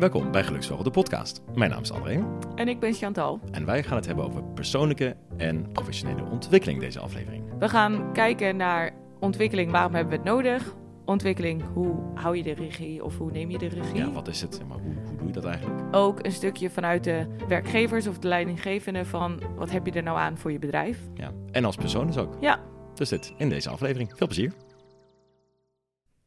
Welkom 0.00 0.30
bij 0.30 0.44
Geluksvogel, 0.44 0.84
de 0.84 0.90
podcast. 0.90 1.40
Mijn 1.54 1.70
naam 1.70 1.82
is 1.82 1.90
André 1.90 2.24
En 2.54 2.68
ik 2.68 2.80
ben 2.80 2.92
Chantal. 2.94 3.40
en 3.50 3.64
wij 3.64 3.82
gaan 3.82 3.96
het 3.96 4.06
hebben 4.06 4.24
over 4.24 4.44
persoonlijke 4.44 5.16
en 5.36 5.72
professionele 5.72 6.22
ontwikkeling 6.30 6.80
deze 6.80 7.00
aflevering. 7.00 7.58
We 7.58 7.68
gaan 7.68 8.12
kijken 8.12 8.56
naar 8.56 8.92
ontwikkeling, 9.18 9.70
waarom 9.70 9.94
hebben 9.94 10.12
we 10.12 10.18
het 10.18 10.28
nodig? 10.34 10.74
Ontwikkeling, 11.04 11.62
hoe 11.72 11.94
hou 12.14 12.36
je 12.36 12.42
de 12.42 12.52
regie 12.52 13.04
of 13.04 13.18
hoe 13.18 13.30
neem 13.30 13.50
je 13.50 13.58
de 13.58 13.66
regie? 13.66 13.96
Ja, 13.96 14.10
wat 14.10 14.28
is 14.28 14.40
het? 14.40 14.54
Zeg 14.54 14.66
Maar 14.66 14.78
hoe, 14.78 14.94
hoe 15.08 15.16
doe 15.16 15.26
je 15.26 15.32
dat 15.32 15.44
eigenlijk? 15.44 15.96
Ook 15.96 16.24
een 16.24 16.32
stukje 16.32 16.70
vanuit 16.70 17.04
de 17.04 17.26
werkgevers 17.48 18.06
of 18.06 18.18
de 18.18 18.28
leidinggevende 18.28 19.04
van 19.04 19.42
wat 19.56 19.70
heb 19.70 19.86
je 19.86 19.92
er 19.92 20.02
nou 20.02 20.18
aan 20.18 20.38
voor 20.38 20.52
je 20.52 20.58
bedrijf? 20.58 20.98
Ja. 21.14 21.32
En 21.50 21.64
als 21.64 21.76
persoon 21.76 22.06
dus 22.06 22.18
ook. 22.18 22.36
Ja. 22.40 22.60
Dus 22.94 23.08
dit 23.08 23.32
in 23.36 23.48
deze 23.48 23.70
aflevering. 23.70 24.12
Veel 24.16 24.26
plezier. 24.26 24.52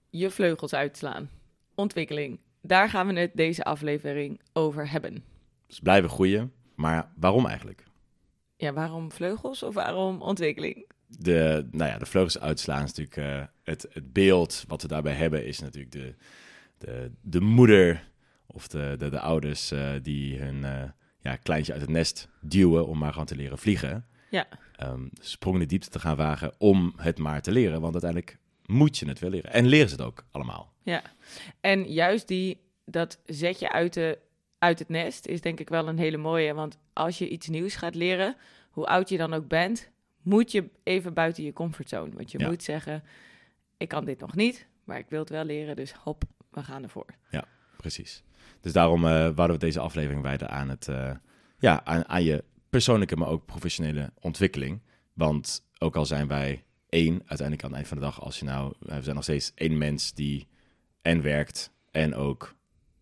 Je 0.09 0.29
vleugels 0.29 0.73
uitslaan. 0.73 1.29
Ontwikkeling. 1.75 2.39
Daar 2.65 2.89
gaan 2.89 3.07
we 3.07 3.19
het 3.19 3.31
deze 3.33 3.63
aflevering 3.63 4.41
over 4.53 4.89
hebben. 4.89 5.23
Dus 5.67 5.79
blijven 5.79 6.09
groeien. 6.09 6.53
Maar 6.75 7.11
waarom 7.15 7.45
eigenlijk? 7.45 7.83
Ja, 8.55 8.73
waarom 8.73 9.11
vleugels 9.11 9.63
of 9.63 9.73
waarom 9.73 10.21
ontwikkeling? 10.21 10.91
De, 11.07 11.67
nou 11.71 11.91
ja, 11.91 11.97
de 11.97 12.05
vleugels 12.05 12.39
uitslaan 12.39 12.83
is 12.83 12.93
natuurlijk 12.93 13.17
eh, 13.17 13.45
het, 13.63 13.87
het 13.91 14.13
beeld 14.13 14.63
wat 14.67 14.81
we 14.81 14.87
daarbij 14.87 15.13
hebben 15.13 15.45
is 15.45 15.59
natuurlijk 15.59 15.91
de, 15.91 16.15
de, 16.77 17.11
de 17.21 17.41
moeder 17.41 18.09
of 18.45 18.67
de, 18.67 18.95
de, 18.97 19.09
de 19.09 19.19
ouders 19.19 19.71
eh, 19.71 19.89
die 20.01 20.39
hun 20.39 20.63
eh, 20.63 20.83
ja, 21.19 21.35
kleintje 21.35 21.71
uit 21.71 21.81
het 21.81 21.89
nest 21.89 22.27
duwen 22.41 22.87
om 22.87 22.97
maar 22.97 23.11
gewoon 23.11 23.25
te 23.25 23.35
leren 23.35 23.57
vliegen. 23.57 24.05
Ja. 24.29 24.47
Sprong 25.19 25.55
in 25.55 25.61
de 25.61 25.67
diepte 25.67 25.89
te 25.89 25.99
gaan 25.99 26.15
wagen 26.15 26.53
om 26.57 26.93
het 26.97 27.17
maar 27.17 27.41
te 27.41 27.51
leren. 27.51 27.81
Want 27.81 27.93
uiteindelijk 27.93 28.39
moet 28.65 28.97
je 28.97 29.07
het 29.07 29.19
wel 29.19 29.29
leren. 29.29 29.51
En 29.53 29.65
leren 29.65 29.89
ze 29.89 29.95
het 29.95 30.03
ook 30.05 30.25
allemaal. 30.31 30.73
Ja, 30.83 31.01
en 31.61 31.91
juist 31.91 32.27
die, 32.27 32.61
dat 32.85 33.19
zetje 33.25 33.71
uit, 33.71 33.93
de, 33.93 34.19
uit 34.57 34.79
het 34.79 34.89
nest 34.89 35.25
is 35.25 35.41
denk 35.41 35.59
ik 35.59 35.69
wel 35.69 35.87
een 35.87 35.97
hele 35.97 36.17
mooie. 36.17 36.53
Want 36.53 36.77
als 36.93 37.17
je 37.17 37.29
iets 37.29 37.47
nieuws 37.47 37.75
gaat 37.75 37.95
leren, 37.95 38.35
hoe 38.69 38.85
oud 38.85 39.09
je 39.09 39.17
dan 39.17 39.33
ook 39.33 39.47
bent, 39.47 39.89
moet 40.21 40.51
je 40.51 40.69
even 40.83 41.13
buiten 41.13 41.43
je 41.43 41.53
comfortzone. 41.53 42.15
Want 42.15 42.31
je 42.31 42.39
Ja. 42.39 42.47
moet 42.47 42.63
zeggen, 42.63 43.03
ik 43.77 43.87
kan 43.87 44.05
dit 44.05 44.19
nog 44.19 44.35
niet, 44.35 44.67
maar 44.83 44.97
ik 44.97 45.05
wil 45.09 45.19
het 45.19 45.29
wel 45.29 45.43
leren, 45.43 45.75
dus 45.75 45.91
hop, 45.93 46.23
we 46.49 46.63
gaan 46.63 46.83
ervoor. 46.83 47.05
Precies. 47.77 48.23
Dus 48.61 48.73
daarom 48.73 49.05
eh 49.05 49.11
wouden 49.11 49.51
we 49.51 49.57
deze 49.57 49.79
aflevering 49.79 50.21
wijden 50.21 50.49
aan, 50.49 50.69
het, 50.69 50.87
eh, 50.87 51.11
ja, 51.59 51.85
aan, 51.85 52.07
aan 52.07 52.23
je 52.23 52.43
persoonlijke, 52.69 53.15
maar 53.15 53.27
ook 53.27 53.45
professionele 53.45 54.11
ontwikkeling. 54.19 54.81
Want 55.13 55.67
ook 55.79 55.95
al 55.95 56.05
zijn 56.05 56.27
wij 56.27 56.63
één, 56.93 57.13
uiteindelijk 57.25 57.63
aan 57.63 57.69
het 57.69 57.77
eind 57.77 57.87
van 57.87 57.97
de 57.97 58.03
dag, 58.03 58.21
als 58.21 58.39
je 58.39 58.45
nou, 58.45 58.73
we 58.79 59.01
zijn 59.01 59.15
nog 59.15 59.23
steeds 59.23 59.51
één 59.55 59.77
mens 59.77 60.13
die 60.13 60.47
en 61.01 61.21
werkt 61.21 61.71
en 61.91 62.15
ook 62.15 62.55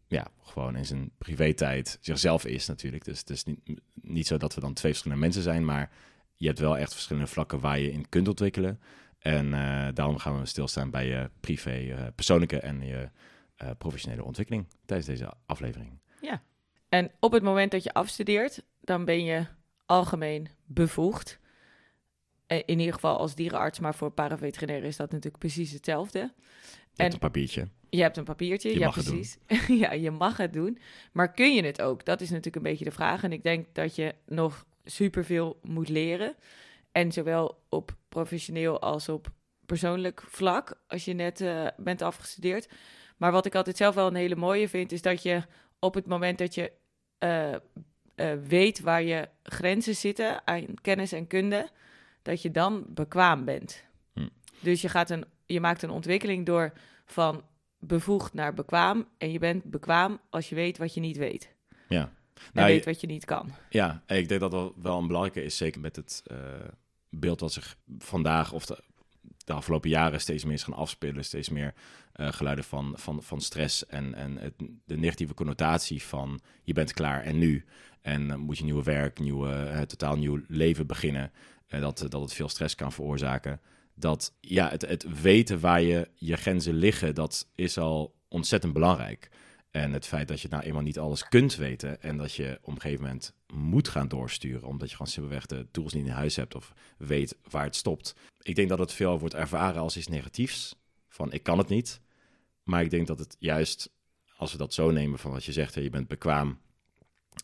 ja, 0.07 0.27
gewoon 0.43 0.75
in 0.75 0.85
zijn 0.85 1.11
privé-tijd 1.17 1.97
zichzelf 2.01 2.45
is 2.45 2.67
natuurlijk. 2.67 3.05
Dus 3.05 3.19
het 3.19 3.29
is 3.29 3.43
niet, 3.43 3.81
niet 4.01 4.27
zo 4.27 4.37
dat 4.37 4.55
we 4.55 4.61
dan 4.61 4.73
twee 4.73 4.91
verschillende 4.91 5.23
mensen 5.23 5.43
zijn, 5.43 5.65
maar 5.65 5.91
je 6.35 6.47
hebt 6.47 6.59
wel 6.59 6.77
echt 6.77 6.93
verschillende 6.93 7.27
vlakken 7.27 7.59
waar 7.59 7.79
je 7.79 7.91
in 7.91 8.09
kunt 8.09 8.27
ontwikkelen. 8.27 8.79
En 9.19 9.53
eh, 9.53 9.87
daarom 9.93 10.17
gaan 10.17 10.39
we 10.39 10.45
stilstaan 10.45 10.89
bij 10.89 11.07
je 11.07 11.29
privé, 11.39 11.71
eh, 11.71 12.07
persoonlijke 12.15 12.59
en 12.59 12.81
je 12.81 13.09
eh, 13.55 13.69
professionele 13.77 14.23
ontwikkeling 14.23 14.67
tijdens 14.85 15.09
deze 15.09 15.33
aflevering. 15.45 15.99
En 16.89 17.11
op 17.19 17.31
het 17.31 17.43
moment 17.43 17.71
dat 17.71 17.83
je 17.83 17.93
afstudeert, 17.93 18.63
dan 18.81 19.05
ben 19.05 19.23
je 19.23 19.45
algemeen 19.85 20.49
bevoegd. 20.65 21.39
Eh, 22.51 22.57
In 22.65 22.79
ieder 22.79 22.93
geval 22.93 23.17
als 23.17 23.35
dierenarts, 23.35 23.79
maar 23.79 23.95
voor 23.95 24.11
paraveterinair 24.11 24.83
is 24.83 24.95
dat 24.97 25.11
natuurlijk 25.11 25.37
precies 25.37 25.71
hetzelfde. 25.71 26.19
Je 26.19 26.25
En- 26.95 27.01
hebt 27.03 27.13
een 27.13 27.19
papiertje. 27.19 27.67
Je 27.89 28.01
hebt 28.01 28.17
een 28.17 28.23
papiertje, 28.23 28.69
Je 28.69 28.79
ja 28.79 28.85
mag 28.85 28.95
het 28.95 29.05
doen. 29.05 29.13
precies. 29.15 29.37
ja, 29.83 29.91
je 29.91 30.11
mag 30.11 30.37
het 30.37 30.53
doen. 30.53 30.77
Maar 31.11 31.31
kun 31.31 31.53
je 31.55 31.63
het 31.65 31.81
ook? 31.81 32.05
Dat 32.05 32.21
is 32.21 32.29
natuurlijk 32.29 32.55
een 32.55 32.61
beetje 32.71 32.85
de 32.85 32.91
vraag. 32.91 33.23
En 33.23 33.31
ik 33.31 33.43
denk 33.43 33.65
dat 33.73 33.95
je 33.95 34.15
nog 34.25 34.65
superveel 34.85 35.59
moet 35.63 35.89
leren. 35.89 36.35
En 36.91 37.11
zowel 37.11 37.63
op 37.69 37.95
professioneel 38.09 38.81
als 38.81 39.09
op 39.09 39.31
persoonlijk 39.65 40.23
vlak, 40.27 40.81
als 40.87 41.05
je 41.05 41.13
net 41.13 41.41
eh, 41.41 41.67
bent 41.77 42.01
afgestudeerd. 42.01 42.69
Maar 43.17 43.31
wat 43.31 43.45
ik 43.45 43.55
altijd 43.55 43.77
zelf 43.77 43.95
wel 43.95 44.07
een 44.07 44.15
hele 44.15 44.35
mooie 44.35 44.69
vind, 44.69 44.91
is 44.91 45.01
dat 45.01 45.23
je 45.23 45.43
op 45.79 45.93
het 45.93 46.05
moment 46.07 46.37
dat 46.37 46.55
je 46.55 46.71
eh, 47.17 47.53
weet 48.47 48.79
waar 48.79 49.03
je 49.03 49.29
grenzen 49.43 49.95
zitten 49.95 50.47
aan 50.47 50.65
kennis 50.81 51.11
en 51.11 51.27
kunde, 51.27 51.69
dat 52.21 52.41
je 52.41 52.51
dan 52.51 52.83
bekwaam 52.87 53.45
bent. 53.45 53.83
Hm. 54.13 54.27
Dus 54.59 54.81
je, 54.81 54.89
gaat 54.89 55.09
een, 55.09 55.25
je 55.45 55.59
maakt 55.59 55.81
een 55.81 55.89
ontwikkeling 55.89 56.45
door 56.45 56.73
van 57.05 57.43
bevoegd 57.79 58.33
naar 58.33 58.53
bekwaam. 58.53 59.07
En 59.17 59.31
je 59.31 59.39
bent 59.39 59.63
bekwaam 59.63 60.19
als 60.29 60.49
je 60.49 60.55
weet 60.55 60.77
wat 60.77 60.93
je 60.93 60.99
niet 60.99 61.17
weet. 61.17 61.53
Ja. 61.87 62.01
En 62.01 62.49
Nou, 62.53 62.67
weet 62.67 62.83
je- 62.83 62.89
wat 62.89 63.01
je 63.01 63.07
niet 63.07 63.25
kan. 63.25 63.51
Ja, 63.69 64.03
en 64.05 64.17
ik 64.17 64.27
denk 64.27 64.41
dat 64.41 64.51
dat 64.51 64.73
wel 64.81 64.97
een 64.97 65.07
belangrijke 65.07 65.43
is, 65.43 65.57
zeker 65.57 65.81
met 65.81 65.95
het 65.95 66.21
eh, 66.25 66.37
beeld 67.09 67.39
wat 67.39 67.53
zich 67.53 67.77
vandaag 67.97 68.51
of 68.51 68.65
de, 68.65 68.83
de 69.45 69.53
afgelopen 69.53 69.89
jaren 69.89 70.21
steeds 70.21 70.43
meer 70.43 70.53
is 70.53 70.63
gaan 70.63 70.73
afspelen. 70.73 71.23
Steeds 71.25 71.49
meer 71.49 71.73
eh, 72.13 72.31
geluiden 72.31 72.65
van, 72.65 72.93
van, 72.97 73.23
van 73.23 73.41
stress 73.41 73.85
en, 73.85 74.13
en 74.13 74.37
het, 74.37 74.53
de 74.85 74.97
negatieve 74.97 75.33
connotatie 75.33 76.03
van 76.03 76.39
je 76.63 76.73
bent 76.73 76.93
klaar 76.93 77.21
en 77.21 77.37
nu. 77.37 77.65
En 78.01 78.27
dan 78.27 78.39
moet 78.39 78.57
je 78.57 78.63
nieuwe 78.63 78.83
werk, 78.83 79.19
nieuwe, 79.19 79.53
eh, 79.53 79.81
totaal 79.81 80.17
nieuw 80.17 80.41
leven 80.47 80.87
beginnen. 80.87 81.31
En 81.67 81.81
dat, 81.81 82.05
dat 82.09 82.21
het 82.21 82.33
veel 82.33 82.49
stress 82.49 82.75
kan 82.75 82.91
veroorzaken. 82.91 83.61
Dat 83.93 84.33
ja, 84.39 84.69
het, 84.69 84.81
het 84.81 85.21
weten 85.21 85.59
waar 85.59 85.81
je, 85.81 86.09
je 86.13 86.35
grenzen 86.35 86.73
liggen, 86.73 87.15
dat 87.15 87.47
is 87.55 87.77
al 87.77 88.15
ontzettend 88.27 88.73
belangrijk. 88.73 89.29
En 89.71 89.93
het 89.93 90.07
feit 90.07 90.27
dat 90.27 90.41
je 90.41 90.47
nou 90.49 90.63
eenmaal 90.63 90.81
niet 90.81 90.99
alles 90.99 91.27
kunt 91.27 91.55
weten 91.55 92.01
en 92.01 92.17
dat 92.17 92.33
je 92.33 92.59
op 92.61 92.73
een 92.73 92.81
gegeven 92.81 93.03
moment 93.03 93.33
moet 93.53 93.87
gaan 93.87 94.07
doorsturen, 94.07 94.67
omdat 94.67 94.89
je 94.89 94.95
gewoon 94.95 95.11
simpelweg 95.11 95.45
de 95.45 95.67
tools 95.71 95.93
niet 95.93 96.05
in 96.05 96.11
huis 96.11 96.35
hebt 96.35 96.55
of 96.55 96.73
weet 96.97 97.37
waar 97.49 97.63
het 97.63 97.75
stopt. 97.75 98.15
Ik 98.41 98.55
denk 98.55 98.69
dat 98.69 98.79
het 98.79 98.93
veel 98.93 99.19
wordt 99.19 99.35
ervaren 99.35 99.81
als 99.81 99.97
iets 99.97 100.07
negatiefs, 100.07 100.75
van 101.09 101.31
ik 101.31 101.43
kan 101.43 101.57
het 101.57 101.67
niet. 101.67 102.01
Maar 102.63 102.81
ik 102.81 102.89
denk 102.89 103.07
dat 103.07 103.19
het 103.19 103.35
juist, 103.39 103.89
als 104.37 104.51
we 104.51 104.57
dat 104.57 104.73
zo 104.73 104.91
nemen 104.91 105.19
van 105.19 105.31
wat 105.31 105.45
je 105.45 105.51
zegt, 105.51 105.75
hè, 105.75 105.81
je 105.81 105.89
bent 105.89 106.07
bekwaam 106.07 106.59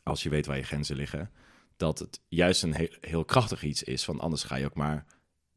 als 0.04 0.24
je 0.24 0.30
weet 0.30 0.46
waar 0.46 0.58
je 0.58 0.64
grenzen 0.64 0.96
liggen, 0.96 1.32
dat 1.78 2.00
het 2.00 2.22
juist 2.28 2.64
een 2.64 2.90
heel, 3.02 3.26
krachtig 3.26 3.64
iets 3.64 3.84
is, 3.84 4.04
van 4.04 4.20
anders 4.20 4.44
ga 4.44 4.56
je 4.56 4.66
ook 4.66 4.76
maar 4.76 5.06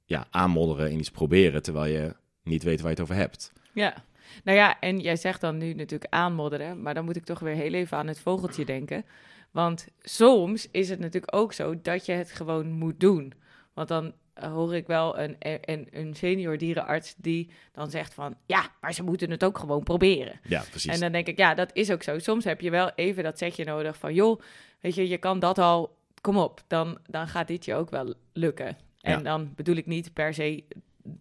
ja, 0.05 0.27
aanmodderen 0.31 0.91
en 0.91 0.99
iets 0.99 1.11
proberen, 1.11 1.63
terwijl 1.63 1.93
je 1.93 2.17
niet 2.43 2.63
weet 2.63 2.81
waar 2.81 2.91
je 2.91 2.97
het 2.97 3.05
over 3.05 3.15
hebt. 3.15 3.53
Ja. 3.73 4.05
Nou 4.45 4.59
ja, 4.59 4.81
en 4.81 5.01
jij 5.01 5.17
zegt 5.17 5.41
dan 5.41 5.59
nu 5.59 5.75
natuurlijk 5.75 6.13
aanmodderen. 6.13 6.83
Maar 6.83 6.95
dan 6.95 7.05
moet 7.05 7.17
ik 7.17 7.25
toch 7.25 7.39
weer 7.39 7.55
heel 7.55 7.73
even 7.73 7.97
aan 7.97 8.07
het 8.07 8.21
vogeltje 8.21 8.65
denken. 8.65 9.05
Want 9.51 9.87
soms 10.01 10.69
is 10.71 10.89
het 10.89 10.99
natuurlijk 10.99 11.37
ook 11.37 11.53
zo 11.53 11.81
dat 11.83 12.07
je 12.07 12.13
het 12.13 12.33
gewoon 12.33 12.71
moet 12.71 13.01
doen. 13.01 13.33
Want 13.75 13.89
dan 13.89 14.13
hoor 14.49 14.75
ik 14.75 14.87
wel 14.87 15.19
een, 15.19 15.37
een, 15.39 15.89
een 15.91 16.15
senior 16.15 16.59
dierenarts 16.59 17.15
die 17.17 17.51
dan 17.73 17.91
zegt 17.91 18.15
van... 18.15 18.37
Ja, 18.47 18.71
maar 18.81 18.95
ze 18.95 19.03
moeten 19.03 19.31
het 19.31 19.45
ook 19.45 19.59
gewoon 19.59 19.83
proberen. 19.83 20.41
Ja, 20.43 20.65
precies. 20.71 20.93
En 20.95 21.01
dan 21.01 21.13
denk 21.13 21.27
ik, 21.27 21.39
ja, 21.39 21.55
dat 21.55 21.71
is 21.73 21.91
ook 21.91 22.03
zo. 22.03 22.19
Soms 22.19 22.45
heb 22.45 22.61
je 22.61 22.71
wel 22.71 22.91
even 22.95 23.23
dat 23.23 23.39
setje 23.39 23.65
nodig 23.65 23.97
van, 23.97 24.15
joh, 24.15 24.41
weet 24.81 24.95
je, 24.95 25.09
je 25.09 25.19
kan 25.19 25.39
dat 25.39 25.59
al, 25.59 25.97
kom 26.21 26.37
op, 26.39 26.63
dan, 26.67 26.99
dan 27.07 27.29
gaat 27.29 27.49
dit 27.49 27.65
je 27.65 27.75
ook 27.75 27.91
wel 27.91 28.15
lukken. 28.33 28.77
En 29.01 29.17
Ja. 29.17 29.23
dan 29.23 29.53
bedoel 29.57 29.77
ik 29.77 29.87
niet 29.87 30.13
per 30.13 30.35
se 30.35 30.65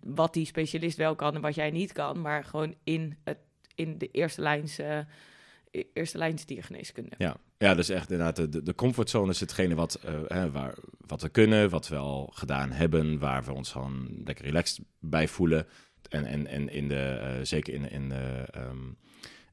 wat 0.04 0.34
die 0.34 0.46
specialist 0.46 0.98
wel 0.98 1.16
kan 1.16 1.36
en 1.36 1.42
wat 1.42 1.56
jij 1.56 1.72
niet 1.72 1.92
kan, 1.92 2.22
maar 2.22 2.44
gewoon 2.44 2.76
in, 2.84 3.18
het, 3.24 3.38
in 3.76 3.98
de 3.98 4.12
eerste 4.12 4.42
lijns, 4.42 4.80
eh, 4.80 4.98
e- 5.72 5.84
eerste 5.94 6.18
lijns 6.18 6.46
diergeneeskunde. 6.46 7.16
Ja, 7.18 7.36
ja 7.60 7.76
dus 7.76 7.90
echt 7.90 8.12
inderdaad, 8.12 8.52
de- 8.52 8.64
de, 8.64 8.76
comfortzone 8.76 9.32
is 9.32 9.40
hetgene 9.40 9.76
wat, 9.76 9.96
eh, 9.96 10.14
hè, 10.28 10.52
waar, 10.52 10.76
wat 11.08 11.22
we 11.22 11.30
kunnen, 11.30 11.70
wat 11.70 11.88
we 11.88 11.96
al 11.96 12.32
gedaan 12.34 12.72
hebben, 12.72 13.20
waar 13.20 13.44
we 13.44 13.54
ons 13.54 13.72
gewoon 13.72 14.22
lekker 14.26 14.46
relaxed 14.46 14.80
bij 15.00 15.28
voelen. 15.28 15.68
En, 16.10 16.26
en, 16.26 16.48
en 16.48 16.70
in 16.70 16.88
de, 16.88 16.96
eh, 16.96 17.40
zeker 17.44 17.74
in, 17.74 17.92
in 17.92 18.10
de 18.10 18.46
ehm, 18.52 18.78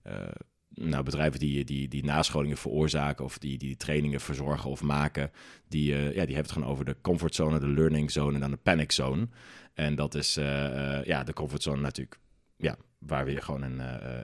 eh, 0.02 0.28
nou, 0.68 1.02
bedrijven 1.04 1.40
die, 1.40 1.64
die, 1.64 1.88
die 1.88 2.04
nascholingen 2.04 2.56
veroorzaken 2.56 3.24
of 3.24 3.38
die, 3.38 3.58
die 3.58 3.76
trainingen 3.76 4.20
verzorgen 4.20 4.70
of 4.70 4.82
maken, 4.82 5.30
die, 5.68 5.94
ja, 5.94 5.98
die 6.02 6.16
hebben 6.16 6.36
het 6.36 6.52
gewoon 6.52 6.68
over 6.68 6.84
de 6.84 6.96
comfortzone, 7.00 7.58
de 7.58 7.68
learning 7.68 8.10
zone 8.10 8.34
en 8.34 8.40
dan 8.40 8.50
de 8.50 8.56
panic 8.56 8.92
zone. 8.92 9.28
En 9.74 9.94
dat 9.94 10.14
is 10.14 10.34
ja, 11.04 11.24
de 11.24 11.32
comfortzone 11.32 11.80
natuurlijk, 11.80 12.18
ja, 12.56 12.76
waar 12.98 13.26
je 13.26 13.32
je 13.32 13.42
gewoon 13.42 13.62
een, 13.62 13.80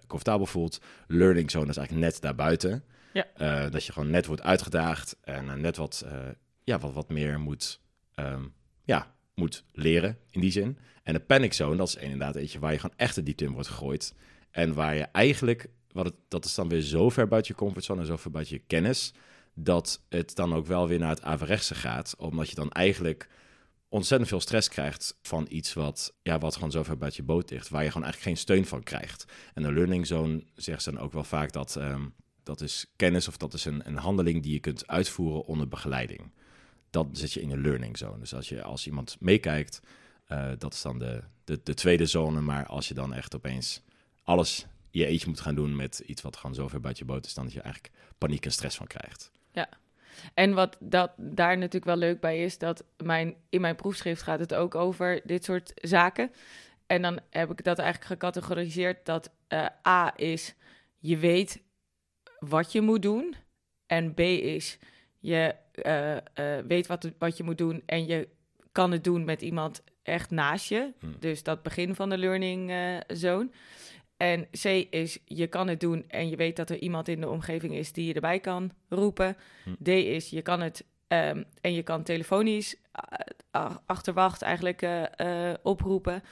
comfortabel 0.07 0.47
voelt. 0.47 0.81
Learning 1.07 1.51
zone 1.51 1.69
is 1.69 1.77
eigenlijk 1.77 2.07
net 2.07 2.21
daarbuiten. 2.21 2.85
Ja. 3.13 3.27
Eh, 3.35 3.71
dat 3.71 3.85
je 3.85 3.93
gewoon 3.93 4.11
net 4.11 4.27
wordt 4.27 4.43
uitgedaagd 4.43 5.17
en 5.21 5.49
eh, 5.51 5.55
net 5.55 5.77
wat, 5.77 6.05
eh, 6.07 6.19
ja, 6.65 6.79
wat, 6.79 6.93
wat 6.93 7.09
meer 7.09 7.41
moet, 7.41 7.81
ehm, 8.15 8.45
ja, 8.85 9.15
moet 9.35 9.65
leren 9.73 10.19
in 10.31 10.41
die 10.41 10.51
zin. 10.51 10.79
En 11.03 11.13
de 11.13 11.21
panic 11.21 11.53
zone, 11.53 11.77
dat 11.77 11.89
is 11.89 11.95
inderdaad 11.95 12.35
eentje 12.35 12.59
waar 12.59 12.73
je 12.73 12.79
gewoon 12.79 12.97
echt 12.97 13.15
de 13.15 13.23
diepte 13.23 13.45
in 13.45 13.53
wordt 13.53 13.69
gegooid. 13.69 14.15
En 14.51 14.75
waar 14.75 14.95
je 14.95 15.03
eigenlijk, 15.03 15.69
wat 15.93 16.05
het, 16.05 16.15
dat 16.29 16.45
is 16.45 16.55
dan 16.55 16.69
weer 16.69 16.81
zo 16.81 17.09
ver 17.09 17.29
buiten 17.29 17.53
je 17.53 17.59
comfortzone 17.59 18.01
en 18.01 18.07
zo 18.07 18.17
ver 18.17 18.31
buiten 18.31 18.55
je 18.55 18.63
kennis, 18.67 19.13
dat 19.55 20.03
het 20.09 20.35
dan 20.35 20.55
ook 20.55 20.67
wel 20.67 20.89
weer 20.89 20.99
naar 20.99 21.09
het 21.09 21.23
averechtse 21.23 21.75
gaat. 21.75 22.15
Omdat 22.19 22.49
je 22.49 22.55
dan 22.55 22.71
eigenlijk 22.71 23.29
ontzettend 23.89 24.31
veel 24.31 24.41
stress 24.41 24.69
krijgt 24.69 25.19
van 25.23 25.47
iets 25.49 25.75
wat, 25.75 26.15
ja, 26.23 26.39
wat 26.39 26.55
gewoon 26.55 26.71
zo 26.71 26.83
ver 26.83 26.99
buiten 26.99 27.21
je 27.21 27.33
boot 27.33 27.51
ligt, 27.51 27.69
waar 27.69 27.83
je 27.83 27.91
gewoon 27.91 28.05
eigenlijk 28.05 28.37
geen 28.37 28.45
steun 28.45 28.67
van 28.67 28.83
krijgt. 28.83 29.25
En 29.55 29.63
de 29.63 29.73
learning 29.73 30.07
zone 30.07 30.45
zegt 30.55 30.83
ze 30.83 30.91
dan 30.91 31.01
ook 31.01 31.13
wel 31.13 31.25
vaak 31.25 31.53
dat, 31.53 31.77
ehm, 31.77 32.05
dat 32.43 32.61
is 32.61 32.87
kennis 32.97 33.29
of 33.29 33.37
dat 33.37 33.55
is 33.55 33.65
een, 33.65 33.87
een 33.87 33.97
handeling 33.97 34.43
die 34.43 34.53
je 34.53 34.61
kunt 34.61 34.87
uitvoeren 34.87 35.45
onder 35.45 35.69
begeleiding. 35.69 36.33
Dat 36.91 37.07
zit 37.13 37.33
je 37.33 37.41
in 37.41 37.49
de 37.49 37.59
learning 37.59 37.99
zone. 37.99 38.19
Dus 38.19 38.35
als, 38.35 38.49
je, 38.49 38.63
als 38.63 38.87
iemand 38.87 39.17
meekijkt, 39.21 39.81
uh, 40.29 40.51
dat 40.59 40.73
is 40.73 40.83
dan 40.83 40.99
de, 40.99 41.23
de, 41.45 41.61
de 41.63 41.75
tweede 41.75 42.07
zone. 42.07 42.41
Maar 42.41 42.67
als 42.67 42.89
je 42.89 42.95
dan 42.95 43.15
echt 43.15 43.35
opeens 43.35 43.83
alles 44.23 44.67
je 44.91 45.07
eentje 45.07 45.29
moet 45.29 45.41
gaan 45.41 45.55
doen 45.55 45.77
met 45.77 45.99
iets 46.07 46.23
wat 46.23 46.37
gewoon 46.37 46.55
zo 46.55 46.81
buiten 46.81 47.07
je 47.07 47.13
boot 47.13 47.27
is, 47.27 47.35
dan 47.35 47.45
dat 47.45 47.53
je 47.53 47.61
eigenlijk 47.61 47.95
paniek 48.19 48.45
en 48.45 48.53
stress 48.53 48.77
van 48.77 48.87
krijgt. 48.87 49.31
Ja. 49.53 49.69
En 50.35 50.55
wat 50.55 50.77
dat 50.81 51.13
daar 51.17 51.55
natuurlijk 51.57 51.85
wel 51.85 51.97
leuk 51.97 52.21
bij 52.21 52.45
is, 52.45 52.59
dat 52.59 52.85
mijn, 52.97 53.35
in 53.49 53.61
mijn 53.61 53.77
proefschrift 53.77 54.23
gaat 54.23 54.39
het 54.39 54.55
ook 54.55 54.75
over 54.75 55.21
dit 55.25 55.45
soort 55.45 55.73
zaken. 55.75 56.31
En 56.87 57.03
dan 57.03 57.21
heb 57.31 57.51
ik 57.51 57.65
dat 57.65 57.79
eigenlijk 57.79 58.11
gecategoriseerd 58.11 59.07
dat 59.07 59.31
uh, 59.49 59.67
A 59.87 60.13
is, 60.17 60.55
je 60.99 61.17
weet 61.19 61.63
wat 62.49 62.73
je 62.73 62.81
moet 62.81 63.03
doen. 63.03 63.35
En 63.87 64.15
B 64.15 64.21
is, 64.21 64.79
je 65.19 65.55
uh, 65.75 66.13
uh, 66.13 66.65
weet 66.67 66.87
wat, 66.87 67.11
wat 67.19 67.37
je 67.37 67.43
moet 67.43 67.59
doen 67.59 67.83
en 67.87 68.07
je 68.07 68.29
kan 68.73 68.93
het 68.93 69.05
doen 69.05 69.25
met 69.25 69.43
iemand 69.43 69.83
echt 70.03 70.31
naast 70.31 70.69
je. 70.69 70.93
Hmm. 70.99 71.17
Dus 71.19 71.43
dat 71.43 71.63
begin 71.63 71.95
van 71.95 72.09
de 72.09 72.19
learning 72.19 72.73
zone. 73.09 73.51
En 74.17 74.49
C 74.51 74.65
is, 74.91 75.19
je 75.25 75.47
kan 75.47 75.69
het 75.69 75.81
doen 75.81 76.05
en 76.09 76.29
je 76.29 76.37
weet 76.37 76.57
dat 76.57 76.71
er 76.71 76.79
iemand 76.79 77.09
in 77.09 77.21
de 77.21 77.29
omgeving 77.29 77.75
is 77.75 77.93
die 77.93 78.07
je 78.07 78.15
erbij 78.15 78.41
kan 78.41 78.71
roepen. 78.89 79.37
Hmm. 79.65 79.77
D 79.83 79.89
is, 79.89 80.31
je 80.31 80.43
kan 80.43 80.61
het 80.61 80.85
um, 81.09 81.45
en 81.61 81.73
je 81.73 81.83
kan 81.83 82.03
telefonisch 82.03 82.77
achterwacht 83.87 84.43
eigenlijk 84.43 84.87
oproepen. 85.63 86.23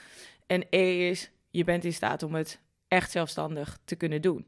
En 0.47 0.67
E 0.71 1.09
is, 1.09 1.31
je 1.51 1.65
bent 1.65 1.85
in 1.85 1.93
staat 1.93 2.23
om 2.23 2.35
het 2.35 2.61
echt 2.89 3.11
zelfstandig 3.11 3.79
te 3.85 3.97
kunnen 3.97 4.23
doen. 4.23 4.47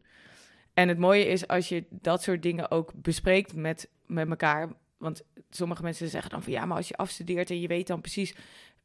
En 0.74 0.88
het 0.88 0.98
mooie 0.98 1.26
is 1.26 1.46
als 1.46 1.68
je 1.68 1.84
dat 1.90 2.22
soort 2.22 2.42
dingen 2.42 2.70
ook 2.70 2.92
bespreekt 2.94 3.54
met, 3.54 3.88
met 4.06 4.28
elkaar. 4.28 4.68
Want 4.96 5.22
sommige 5.50 5.82
mensen 5.82 6.08
zeggen 6.08 6.30
dan 6.30 6.42
van 6.42 6.52
ja, 6.52 6.64
maar 6.64 6.76
als 6.76 6.88
je 6.88 6.96
afstudeert 6.96 7.50
en 7.50 7.60
je 7.60 7.68
weet 7.68 7.86
dan 7.86 8.00
precies 8.00 8.34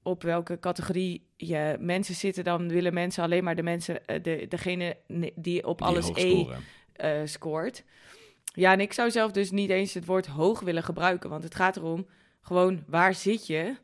op 0.03 0.23
welke 0.23 0.59
categorie 0.59 1.27
je 1.37 1.75
mensen 1.79 2.15
zitten, 2.15 2.43
dan 2.43 2.69
willen 2.69 2.93
mensen 2.93 3.23
alleen 3.23 3.43
maar 3.43 3.55
de 3.55 3.63
mensen, 3.63 4.05
eh, 4.05 4.23
de, 4.23 4.45
degene 4.49 4.97
die 5.35 5.67
op 5.67 5.81
alles 5.81 6.09
E 6.13 6.45
uh, 7.03 7.21
scoort. 7.23 7.83
Ja, 8.53 8.71
en 8.71 8.79
ik 8.79 8.93
zou 8.93 9.11
zelf 9.11 9.31
dus 9.31 9.51
niet 9.51 9.69
eens 9.69 9.93
het 9.93 10.05
woord 10.05 10.25
hoog 10.25 10.59
willen 10.59 10.83
gebruiken, 10.83 11.29
want 11.29 11.43
het 11.43 11.55
gaat 11.55 11.77
erom 11.77 12.07
gewoon 12.41 12.83
waar 12.87 13.13
zit 13.13 13.47
je 13.47 13.75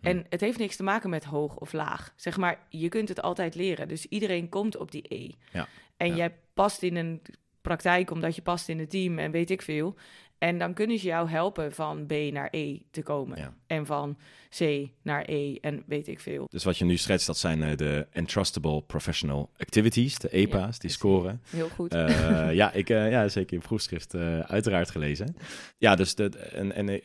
en 0.00 0.16
hm. 0.16 0.24
het 0.28 0.40
heeft 0.40 0.58
niks 0.58 0.76
te 0.76 0.82
maken 0.82 1.10
met 1.10 1.24
hoog 1.24 1.56
of 1.56 1.72
laag. 1.72 2.12
Zeg 2.16 2.36
maar, 2.36 2.66
je 2.68 2.88
kunt 2.88 3.08
het 3.08 3.22
altijd 3.22 3.54
leren. 3.54 3.88
Dus 3.88 4.06
iedereen 4.06 4.48
komt 4.48 4.76
op 4.76 4.90
die 4.90 5.04
E. 5.08 5.30
Ja. 5.52 5.68
En 5.96 6.16
jij 6.16 6.34
past 6.54 6.82
in 6.82 6.96
een 6.96 7.22
praktijk 7.60 8.10
omdat 8.10 8.34
je 8.34 8.42
past 8.42 8.68
in 8.68 8.78
het 8.78 8.90
team 8.90 9.18
en 9.18 9.30
weet 9.30 9.50
ik 9.50 9.62
veel. 9.62 9.94
En 10.38 10.58
dan 10.58 10.74
kunnen 10.74 10.98
ze 10.98 11.06
jou 11.06 11.28
helpen 11.28 11.72
van 11.72 12.06
B 12.06 12.12
naar 12.12 12.48
E 12.50 12.78
te 12.90 13.02
komen. 13.02 13.54
En 13.66 13.86
van 13.86 14.16
C 14.58 14.88
naar 15.02 15.24
E 15.26 15.54
en 15.60 15.82
weet 15.86 16.08
ik 16.08 16.20
veel. 16.20 16.46
Dus 16.50 16.64
wat 16.64 16.78
je 16.78 16.84
nu 16.84 16.96
schetst, 16.96 17.26
dat 17.26 17.38
zijn 17.38 17.62
uh, 17.62 17.76
de 17.76 18.06
Entrustable 18.10 18.82
Professional 18.82 19.50
Activities, 19.56 20.18
de 20.18 20.28
EPA's, 20.28 20.78
die 20.78 20.90
scoren. 20.90 21.42
Heel 21.50 21.68
goed. 21.68 21.94
Uh, 21.94 22.54
ja, 22.54 22.72
ik 22.72 22.90
uh, 22.90 23.10
ja, 23.10 23.28
zeker 23.28 23.54
in 23.54 23.62
proefschrift 23.62 24.14
uiteraard 24.44 24.90
gelezen. 24.90 25.36
Ja, 25.78 25.94
dus 25.94 26.14
de, 26.14 26.28
en, 26.38 26.72
en 26.72 27.00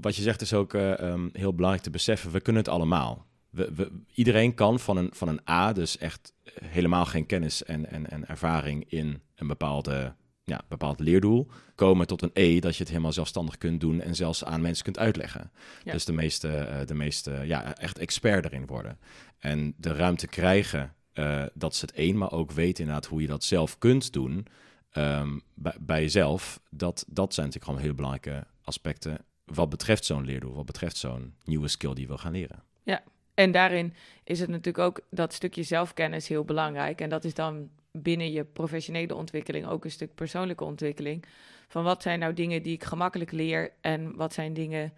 wat 0.00 0.16
je 0.16 0.22
zegt 0.22 0.40
is 0.40 0.52
ook 0.52 0.72
um, 0.72 1.30
heel 1.32 1.54
belangrijk 1.54 1.84
te 1.84 1.90
beseffen. 1.90 2.30
We 2.30 2.40
kunnen 2.40 2.62
het 2.62 2.72
allemaal. 2.72 3.26
We, 3.50 3.72
we, 3.74 3.90
iedereen 4.12 4.54
kan 4.54 4.78
van 4.78 4.96
een, 4.96 5.10
van 5.12 5.28
een 5.28 5.40
A, 5.50 5.72
dus 5.72 5.98
echt 5.98 6.34
helemaal 6.64 7.04
geen 7.04 7.26
kennis 7.26 7.64
en, 7.64 7.90
en, 7.90 8.10
en 8.10 8.28
ervaring 8.28 8.84
in 8.88 9.20
een 9.34 9.46
bepaalde 9.46 10.14
ja, 10.46 10.60
bepaald 10.68 11.00
leerdoel, 11.00 11.46
komen 11.74 12.06
tot 12.06 12.22
een 12.22 12.30
E, 12.32 12.60
dat 12.60 12.72
je 12.72 12.80
het 12.80 12.88
helemaal 12.88 13.12
zelfstandig 13.12 13.58
kunt 13.58 13.80
doen 13.80 14.00
en 14.00 14.14
zelfs 14.14 14.44
aan 14.44 14.60
mensen 14.60 14.84
kunt 14.84 14.98
uitleggen. 14.98 15.50
Dus 15.84 16.04
de 16.04 16.12
meeste, 16.12 16.48
uh, 16.48 16.86
de 16.86 16.94
meeste 16.94 17.42
ja, 17.44 17.76
echt 17.76 17.98
expert 17.98 18.44
erin 18.44 18.66
worden. 18.66 18.98
En 19.38 19.74
de 19.76 19.92
ruimte 19.92 20.26
krijgen, 20.26 20.94
uh, 21.14 21.44
dat 21.54 21.72
is 21.72 21.80
het 21.80 21.92
één, 21.92 22.18
maar 22.18 22.32
ook 22.32 22.52
weten 22.52 22.84
inderdaad 22.84 23.06
hoe 23.06 23.20
je 23.20 23.26
dat 23.26 23.44
zelf 23.44 23.78
kunt 23.78 24.12
doen 24.12 24.46
um, 24.94 25.42
bij, 25.54 25.74
bij, 25.80 26.00
jezelf. 26.00 26.60
Dat, 26.70 27.04
dat 27.08 27.34
zijn 27.34 27.46
natuurlijk 27.46 27.64
gewoon 27.64 27.80
hele 27.80 27.94
belangrijke 27.94 28.46
aspecten 28.62 29.18
wat 29.44 29.68
betreft 29.68 30.04
zo'n 30.04 30.24
leerdoel, 30.24 30.54
wat 30.54 30.66
betreft 30.66 30.96
zo'n 30.96 31.34
nieuwe 31.44 31.68
skill 31.68 31.92
die 31.92 32.00
je 32.00 32.06
wil 32.06 32.18
gaan 32.18 32.32
leren. 32.32 32.62
Ja, 32.82 33.02
en 33.34 33.52
daarin 33.52 33.94
is 34.24 34.40
het 34.40 34.48
natuurlijk 34.48 34.84
ook 34.84 35.00
dat 35.10 35.32
stukje 35.32 35.62
zelfkennis 35.62 36.28
heel 36.28 36.44
belangrijk. 36.44 37.00
En 37.00 37.08
dat 37.08 37.24
is 37.24 37.34
dan 37.34 37.68
binnen 38.02 38.32
je 38.32 38.44
professionele 38.44 39.14
ontwikkeling 39.14 39.66
ook 39.66 39.84
een 39.84 39.90
stuk 39.90 40.14
persoonlijke 40.14 40.64
ontwikkeling. 40.64 41.24
Van 41.68 41.84
wat 41.84 42.02
zijn 42.02 42.18
nou 42.18 42.32
dingen 42.32 42.62
die 42.62 42.72
ik 42.72 42.84
gemakkelijk 42.84 43.32
leer 43.32 43.72
en 43.80 44.16
wat 44.16 44.32
zijn 44.32 44.54
dingen 44.54 44.92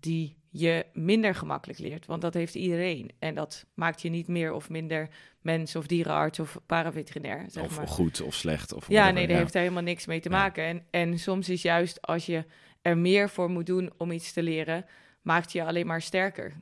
die 0.00 0.36
je 0.48 0.86
minder 0.92 1.34
gemakkelijk 1.34 1.78
leert. 1.78 2.06
Want 2.06 2.22
dat 2.22 2.34
heeft 2.34 2.54
iedereen. 2.54 3.10
En 3.18 3.34
dat 3.34 3.66
maakt 3.74 4.02
je 4.02 4.08
niet 4.08 4.28
meer 4.28 4.52
of 4.52 4.70
minder 4.70 5.08
mens 5.40 5.76
of 5.76 5.86
dierenarts 5.86 6.38
of 6.38 6.58
paraveterinair. 6.66 7.44
Zeg 7.48 7.64
of 7.64 7.76
maar. 7.76 7.88
goed 7.88 8.22
of 8.22 8.34
slecht. 8.34 8.72
Of 8.72 8.88
ja, 8.88 9.10
nee, 9.10 9.26
daar 9.26 9.36
heeft 9.36 9.52
daar 9.52 9.62
helemaal 9.62 9.82
niks 9.82 10.06
mee 10.06 10.20
te 10.20 10.30
maken. 10.30 10.64
En, 10.64 10.84
en 10.90 11.18
soms 11.18 11.48
is 11.48 11.62
juist 11.62 12.02
als 12.02 12.26
je 12.26 12.44
er 12.82 12.98
meer 12.98 13.30
voor 13.30 13.50
moet 13.50 13.66
doen 13.66 13.92
om 13.96 14.10
iets 14.10 14.32
te 14.32 14.42
leren, 14.42 14.84
maakt 15.22 15.52
je 15.52 15.64
alleen 15.64 15.86
maar 15.86 16.02
sterker. 16.02 16.54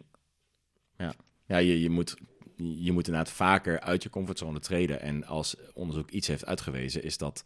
Ja, 0.99 1.15
ja 1.47 1.57
je, 1.57 1.81
je 1.81 1.91
moet 1.91 2.17
je 2.57 2.93
moet 2.93 3.07
inderdaad 3.07 3.33
vaker 3.33 3.81
uit 3.81 4.03
je 4.03 4.11
comfortzone 4.11 4.61
treden. 4.61 5.01
En 5.01 5.25
als 5.25 5.57
onderzoek 5.73 6.11
iets 6.11 6.27
heeft 6.27 6.47
uitgewezen, 6.47 7.03
is 7.03 7.19
dat 7.19 7.45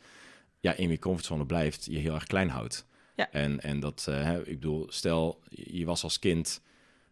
ja, 0.60 0.72
in 0.72 0.90
je 0.90 0.99
comfortzone 0.99 1.46
blijft, 1.46 1.84
je 1.84 1.99
heel 1.99 2.14
erg 2.14 2.25
klein 2.25 2.49
houdt. 2.49 2.87
Ja. 3.16 3.31
En, 3.31 3.60
en 3.60 3.81
dat, 3.81 4.06
uh, 4.08 4.37
ik 4.37 4.44
bedoel, 4.44 4.87
stel 4.88 5.40
je 5.49 5.84
was 5.84 6.02
als 6.02 6.19
kind, 6.19 6.60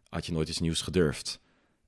had 0.09 0.27
je 0.27 0.33
nooit 0.33 0.49
iets 0.49 0.61
nieuws 0.61 0.83
gedurfd. 0.83 1.41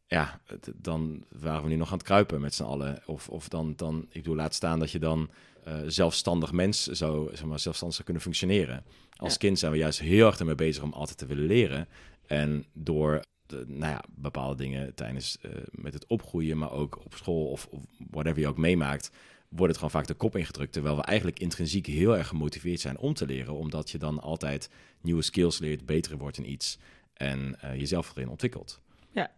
Ja, 0.06 0.40
dan 0.75 1.25
waren 1.28 1.62
we 1.62 1.69
nu 1.69 1.76
nog 1.76 1.90
aan 1.90 1.99
het 1.99 2.06
kruipen 2.06 2.40
met 2.40 2.55
z'n 2.55 2.62
allen. 2.62 3.02
Of, 3.06 3.28
of 3.28 3.49
dan, 3.49 3.72
dan, 3.76 4.06
ik 4.08 4.22
bedoel, 4.22 4.37
laat 4.37 4.55
staan 4.55 4.78
dat 4.78 4.90
je 4.90 4.99
dan 4.99 5.31
uh, 5.69 5.81
zelfstandig 5.87 6.52
mens 6.52 6.87
zou, 6.87 7.37
zeg 7.37 7.44
maar, 7.44 7.58
zelfstandig 7.58 7.96
zou 7.96 8.05
kunnen 8.05 8.22
functioneren. 8.22 8.84
Als 9.16 9.37
kind 9.37 9.58
zijn 9.58 9.72
we 9.72 9.78
juist 9.78 10.00
heel 10.00 10.26
erg 10.26 10.38
ermee 10.38 10.55
bezig 10.55 10.82
om 10.82 10.93
altijd 10.93 11.19
te 11.19 11.26
willen 11.26 11.46
leren. 11.46 11.88
En 12.26 12.64
door 12.72 13.25
nou 13.53 13.93
ja, 13.93 14.05
bepaalde 14.11 14.56
dingen 14.56 14.95
tijdens 14.95 15.39
uh, 15.43 15.53
met 15.71 15.95
het 15.95 16.06
opgroeien, 16.06 16.59
maar 16.59 16.73
ook 16.73 17.05
op 17.05 17.15
school 17.15 17.47
of, 17.47 17.67
of 17.71 17.81
whatever 18.11 18.41
je 18.41 18.49
ook 18.49 18.59
meemaakt, 18.59 19.11
wordt 19.49 19.67
het 19.67 19.77
gewoon 19.77 19.91
vaak 19.91 20.06
de 20.06 20.15
kop 20.15 20.37
ingedrukt. 20.37 20.73
Terwijl 20.73 20.97
we 20.97 21.03
eigenlijk 21.03 21.39
intrinsiek 21.39 21.87
heel 21.87 22.17
erg 22.17 22.29
gemotiveerd 22.29 22.81
zijn 22.81 22.99
om 22.99 23.15
te 23.15 23.27
leren, 23.27 23.55
omdat 23.55 23.91
je 23.91 23.99
dan 23.99 24.20
altijd 24.20 24.70
nieuwe 25.01 25.22
skills 25.22 25.58
leert, 25.58 25.87
beter 25.87 26.19
wordt 26.19 26.39
in 26.39 26.51
iets 26.51 26.79
en 27.15 27.58
uh, 27.65 27.75
jezelf 27.75 28.11
erin 28.17 28.29
ontwikkelt. 28.29 28.81
Ja. 29.11 29.31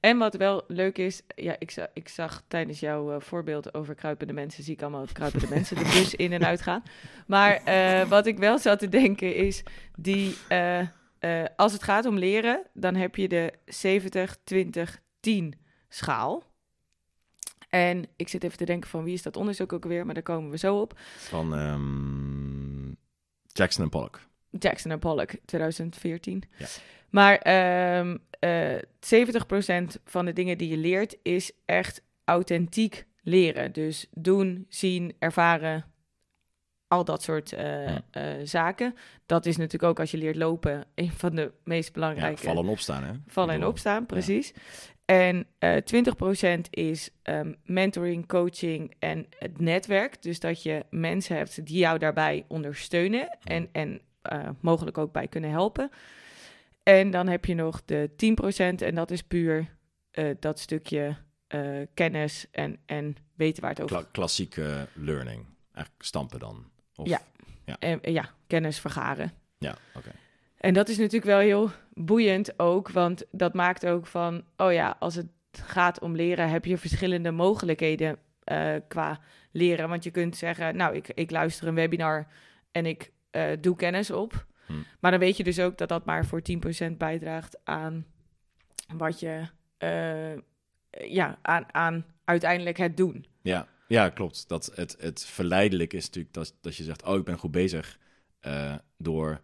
En 0.00 0.18
wat 0.18 0.36
wel 0.36 0.64
leuk 0.68 0.98
is, 0.98 1.22
ja, 1.34 1.56
ik, 1.58 1.70
zag, 1.70 1.86
ik 1.94 2.08
zag 2.08 2.42
tijdens 2.48 2.80
jouw 2.80 3.14
uh, 3.14 3.20
voorbeeld 3.20 3.74
over 3.74 3.94
kruipende 3.94 4.32
mensen, 4.32 4.64
zie 4.64 4.74
ik 4.74 4.82
allemaal 4.82 5.06
kruipende 5.12 5.48
mensen 5.54 5.76
de 5.76 5.82
bus 5.82 6.14
in 6.14 6.32
en 6.32 6.46
uit 6.46 6.62
gaan. 6.62 6.82
Maar 7.26 7.62
wat 8.08 8.26
ik 8.26 8.38
wel 8.38 8.58
zat 8.58 8.78
te 8.78 8.88
denken 8.88 9.34
is, 9.34 9.62
die, 9.96 10.34
uh, 11.26 11.44
als 11.56 11.72
het 11.72 11.82
gaat 11.82 12.06
om 12.06 12.18
leren, 12.18 12.62
dan 12.72 12.94
heb 12.94 13.16
je 13.16 13.28
de 13.28 13.52
70-20-10 15.54 15.58
schaal. 15.88 16.44
En 17.68 18.04
ik 18.16 18.28
zit 18.28 18.44
even 18.44 18.58
te 18.58 18.64
denken 18.64 18.90
van 18.90 19.04
wie 19.04 19.14
is 19.14 19.22
dat 19.22 19.36
onderzoek 19.36 19.72
ook 19.72 19.82
alweer, 19.82 20.04
maar 20.04 20.14
daar 20.14 20.22
komen 20.22 20.50
we 20.50 20.58
zo 20.58 20.80
op. 20.80 20.98
Van 21.16 21.58
um, 21.58 22.96
Jackson 23.46 23.84
en 23.84 23.90
Pollock. 23.90 24.20
Jackson 24.50 24.90
en 24.90 24.98
Pollock, 24.98 25.30
2014. 25.44 26.42
Ja. 26.58 26.66
Maar 27.10 27.34
um, 27.98 28.18
uh, 28.40 28.74
70% 28.76 30.02
van 30.04 30.24
de 30.24 30.32
dingen 30.32 30.58
die 30.58 30.68
je 30.68 30.76
leert 30.76 31.16
is 31.22 31.52
echt 31.64 32.02
authentiek 32.24 33.06
leren. 33.22 33.72
Dus 33.72 34.06
doen, 34.10 34.66
zien, 34.68 35.14
ervaren, 35.18 35.84
al 36.96 37.04
dat 37.04 37.22
soort 37.22 37.52
uh, 37.52 37.88
uh, 37.88 37.96
zaken. 38.44 38.94
Dat 39.26 39.46
is 39.46 39.56
natuurlijk 39.56 39.90
ook 39.90 40.00
als 40.00 40.10
je 40.10 40.16
leert 40.16 40.36
lopen 40.36 40.84
een 40.94 41.10
van 41.10 41.34
de 41.34 41.52
meest 41.64 41.92
belangrijke. 41.92 42.42
Ja, 42.42 42.48
vallen 42.48 42.64
en 42.64 42.70
opstaan, 42.70 43.04
hè? 43.04 43.12
Vallen 43.26 43.54
en 43.54 43.66
opstaan, 43.66 44.06
precies. 44.06 44.52
Ja. 44.54 44.60
En 45.04 45.46
uh, 45.60 45.76
20% 46.56 46.60
is 46.70 47.10
um, 47.22 47.56
mentoring, 47.64 48.26
coaching 48.26 48.94
en 48.98 49.26
het 49.38 49.60
netwerk. 49.60 50.22
Dus 50.22 50.40
dat 50.40 50.62
je 50.62 50.84
mensen 50.90 51.36
hebt 51.36 51.66
die 51.66 51.78
jou 51.78 51.98
daarbij 51.98 52.44
ondersteunen 52.48 53.38
en, 53.42 53.68
en 53.72 54.00
mogelijk 54.60 54.98
ook 54.98 55.12
bij 55.12 55.28
kunnen 55.28 55.50
helpen. 55.50 55.90
En 56.82 57.10
dan 57.10 57.28
heb 57.28 57.44
je 57.44 57.54
nog 57.54 57.84
de 57.84 58.10
10% 58.10 58.84
en 58.86 58.94
dat 58.94 59.10
is 59.10 59.22
puur 59.22 59.76
dat 60.38 60.58
stukje 60.58 61.16
kennis 61.94 62.46
en, 62.50 62.78
en 62.86 63.16
weten 63.34 63.62
waar 63.62 63.70
het 63.70 63.82
over 63.82 63.96
gaat. 63.96 64.10
klassieke 64.10 64.88
learning. 64.94 65.44
Eigenlijk 65.76 66.04
stampen 66.04 66.38
dan. 66.38 66.64
Of, 66.96 67.08
ja. 67.08 67.20
Ja. 67.64 67.76
En, 67.78 67.98
ja, 68.02 68.30
kennis 68.46 68.80
vergaren. 68.80 69.32
Ja, 69.58 69.76
oké. 69.94 70.10
En 70.56 70.74
dat 70.74 70.88
is 70.88 70.96
natuurlijk 70.96 71.24
wel 71.24 71.38
heel 71.38 71.70
boeiend 71.92 72.58
ook, 72.58 72.90
want 72.90 73.24
dat 73.30 73.54
maakt 73.54 73.86
ook 73.86 74.06
van, 74.06 74.44
oh 74.56 74.72
ja, 74.72 74.96
als 74.98 75.14
het 75.14 75.26
gaat 75.50 76.00
om 76.00 76.16
leren, 76.16 76.50
heb 76.50 76.64
je 76.64 76.78
verschillende 76.78 77.30
mogelijkheden 77.30 78.18
eh, 78.44 78.74
qua 78.88 79.20
leren. 79.50 79.88
Want 79.88 80.04
je 80.04 80.10
kunt 80.10 80.36
zeggen, 80.36 80.76
nou, 80.76 80.94
ik, 80.94 81.08
ik 81.08 81.30
luister 81.30 81.68
een 81.68 81.74
webinar 81.74 82.26
en 82.70 82.86
ik 82.86 83.12
eh, 83.30 83.48
doe 83.60 83.76
kennis 83.76 84.10
op. 84.10 84.46
Hm. 84.66 84.72
Maar 85.00 85.10
dan 85.10 85.20
weet 85.20 85.36
je 85.36 85.44
dus 85.44 85.60
ook 85.60 85.78
dat 85.78 85.88
dat 85.88 86.04
maar 86.04 86.26
voor 86.26 86.42
10% 86.90 86.96
bijdraagt 86.96 87.58
aan 87.64 88.06
wat 88.94 89.20
je, 89.20 89.42
eh, 89.78 90.36
ja, 91.10 91.38
aan, 91.42 91.74
aan 91.74 92.04
uiteindelijk 92.24 92.76
het 92.76 92.96
doen. 92.96 93.26
Ja, 93.42 93.66
ja 93.88 94.08
klopt. 94.08 94.48
Dat 94.48 94.72
het, 94.74 94.96
het 94.98 95.24
verleidelijk 95.24 95.92
is 95.92 96.06
natuurlijk 96.06 96.34
dat, 96.34 96.54
dat 96.60 96.76
je 96.76 96.84
zegt, 96.84 97.02
oh, 97.04 97.16
ik 97.16 97.24
ben 97.24 97.38
goed 97.38 97.50
bezig 97.50 97.98
eh, 98.40 98.74
door 98.98 99.40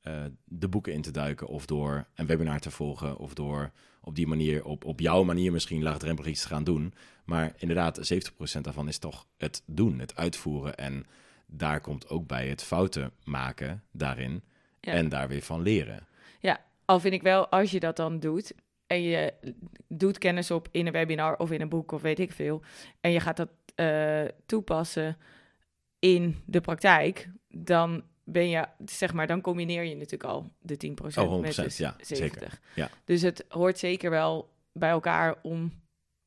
eh, 0.00 0.24
de 0.44 0.68
boeken 0.68 0.92
in 0.92 1.02
te 1.02 1.10
duiken 1.10 1.46
of 1.46 1.66
door 1.66 2.06
een 2.14 2.26
webinar 2.26 2.60
te 2.60 2.70
volgen 2.70 3.16
of 3.16 3.34
door 3.34 3.70
op 4.00 4.14
die 4.14 4.26
manier, 4.26 4.64
op, 4.64 4.84
op 4.84 5.00
jouw 5.00 5.22
manier 5.22 5.52
misschien 5.52 5.82
laagdrempelig 5.82 6.30
iets 6.30 6.42
te 6.42 6.48
gaan 6.48 6.64
doen. 6.64 6.94
Maar 7.24 7.54
inderdaad, 7.56 8.12
70% 8.12 8.60
daarvan 8.60 8.88
is 8.88 8.98
toch 8.98 9.26
het 9.36 9.62
doen, 9.66 9.98
het 9.98 10.16
uitvoeren. 10.16 10.76
En 10.76 11.06
daar 11.46 11.80
komt 11.80 12.08
ook 12.08 12.26
bij 12.26 12.48
het 12.48 12.62
fouten 12.62 13.12
maken 13.24 13.82
daarin 13.92 14.42
Ja. 14.80 14.92
en 14.92 15.08
daar 15.08 15.28
weer 15.28 15.42
van 15.42 15.62
leren. 15.62 16.06
Al 16.86 17.00
vind 17.00 17.14
ik 17.14 17.22
wel, 17.22 17.48
als 17.48 17.70
je 17.70 17.80
dat 17.80 17.96
dan 17.96 18.20
doet 18.20 18.54
en 18.86 19.02
je 19.02 19.32
doet 19.88 20.18
kennis 20.18 20.50
op 20.50 20.68
in 20.70 20.86
een 20.86 20.92
webinar 20.92 21.36
of 21.36 21.50
in 21.50 21.60
een 21.60 21.68
boek 21.68 21.92
of 21.92 22.02
weet 22.02 22.18
ik 22.18 22.32
veel, 22.32 22.62
en 23.00 23.10
je 23.10 23.20
gaat 23.20 23.36
dat 23.36 23.48
eh, 23.74 24.24
toepassen 24.46 25.16
in 25.98 26.36
de 26.44 26.60
praktijk, 26.60 27.28
dan 27.48 28.02
ben 28.24 28.48
je, 28.48 28.66
zeg 28.84 29.12
maar, 29.12 29.26
dan 29.26 29.40
combineer 29.40 29.82
je 29.82 29.94
natuurlijk 29.94 30.24
al 30.24 30.50
de 30.60 30.76
10% 30.76 31.18
Oh, 31.18 31.38
100%, 31.38 31.40
met 31.40 31.54
de 31.54 31.62
ja, 31.62 31.94
70. 31.98 32.06
zeker. 32.06 32.58
Ja. 32.74 32.90
Dus 33.04 33.22
het 33.22 33.44
hoort 33.48 33.78
zeker 33.78 34.10
wel 34.10 34.48
bij 34.72 34.90
elkaar 34.90 35.36
om, 35.42 35.72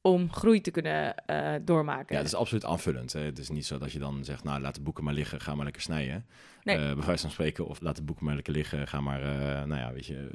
om 0.01 0.31
groei 0.31 0.61
te 0.61 0.71
kunnen 0.71 1.15
eh, 1.15 1.53
doormaken. 1.61 2.15
Ja, 2.15 2.21
het 2.21 2.27
is 2.27 2.35
absoluut 2.35 2.65
aanvullend. 2.65 3.13
Hè. 3.13 3.19
Het 3.19 3.39
is 3.39 3.49
niet 3.49 3.65
zo 3.65 3.77
dat 3.77 3.91
je 3.91 3.99
dan 3.99 4.25
zegt, 4.25 4.43
nou, 4.43 4.61
laat 4.61 4.75
de 4.75 4.81
boeken 4.81 5.03
maar 5.03 5.13
liggen, 5.13 5.41
ga 5.41 5.55
maar 5.55 5.63
lekker 5.63 5.81
snijden. 5.81 6.25
Nee. 6.63 6.75
Eh, 6.77 6.93
bij 6.93 7.05
wijze 7.05 7.21
van 7.21 7.31
spreken, 7.31 7.67
of 7.67 7.81
laat 7.81 7.95
de 7.95 8.01
boeken 8.01 8.25
maar 8.25 8.35
lekker 8.35 8.53
liggen, 8.53 8.87
ga 8.87 9.01
maar, 9.01 9.21
eh, 9.21 9.65
nou 9.65 9.81
ja, 9.81 9.93
weet 9.93 10.05
je, 10.05 10.29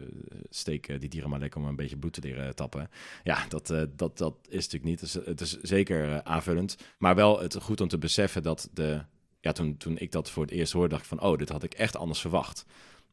steek 0.51 1.01
die 1.01 1.09
dieren 1.09 1.31
maar 1.31 1.39
lekker 1.39 1.61
om 1.61 1.67
een 1.67 1.77
beetje 1.77 1.97
bloed 1.97 2.13
te 2.13 2.21
leren 2.21 2.55
tappen. 2.55 2.91
Ja, 3.23 3.45
dat, 3.49 3.67
dat, 3.97 4.19
dat 4.19 4.35
is 4.49 4.65
natuurlijk 4.65 4.85
niet. 4.85 5.01
Dus, 5.01 5.13
het 5.13 5.41
is 5.41 5.61
zeker 5.61 6.23
aanvullend. 6.23 6.77
Maar 6.99 7.15
wel 7.15 7.41
het 7.41 7.57
goed 7.63 7.81
om 7.81 7.89
te 7.89 7.99
beseffen 7.99 8.43
dat 8.43 8.69
de, 8.73 9.01
ja, 9.41 9.53
toen, 9.53 9.77
toen 9.77 9.99
ik 9.99 10.13
dat 10.13 10.31
voor 10.31 10.43
het 10.43 10.53
eerst 10.53 10.73
hoorde, 10.73 10.89
dacht 10.89 11.03
ik 11.03 11.09
van, 11.09 11.21
oh, 11.21 11.39
dit 11.39 11.49
had 11.49 11.63
ik 11.63 11.75
echt 11.75 11.97
anders 11.97 12.21
verwacht. 12.21 12.65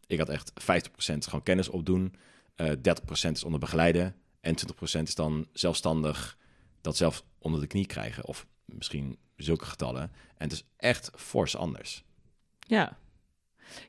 Ik 0.08 0.18
had 0.18 0.30
echt 0.30 0.52
50% 0.52 0.64
gewoon 1.04 1.44
kennis 1.44 1.70
opdoen, 1.70 2.14
eh 2.56 2.70
30% 2.70 3.32
is 3.32 3.44
onder 3.44 3.60
begeleiden 3.60 4.16
en 4.42 4.56
20% 5.00 5.02
is 5.02 5.16
dan 5.16 5.48
zelfstandig 5.54 6.38
dat 6.82 6.98
zelf 6.98 7.24
onder 7.40 7.62
de 7.62 7.68
knie 7.68 7.86
krijgen. 7.86 8.26
Of 8.26 8.46
misschien 8.66 9.18
zulke 9.36 9.66
getallen. 9.66 10.02
En 10.02 10.48
het 10.48 10.52
is 10.52 10.64
echt 10.78 11.12
fors 11.16 11.56
anders. 11.56 12.04
Ja, 12.60 12.98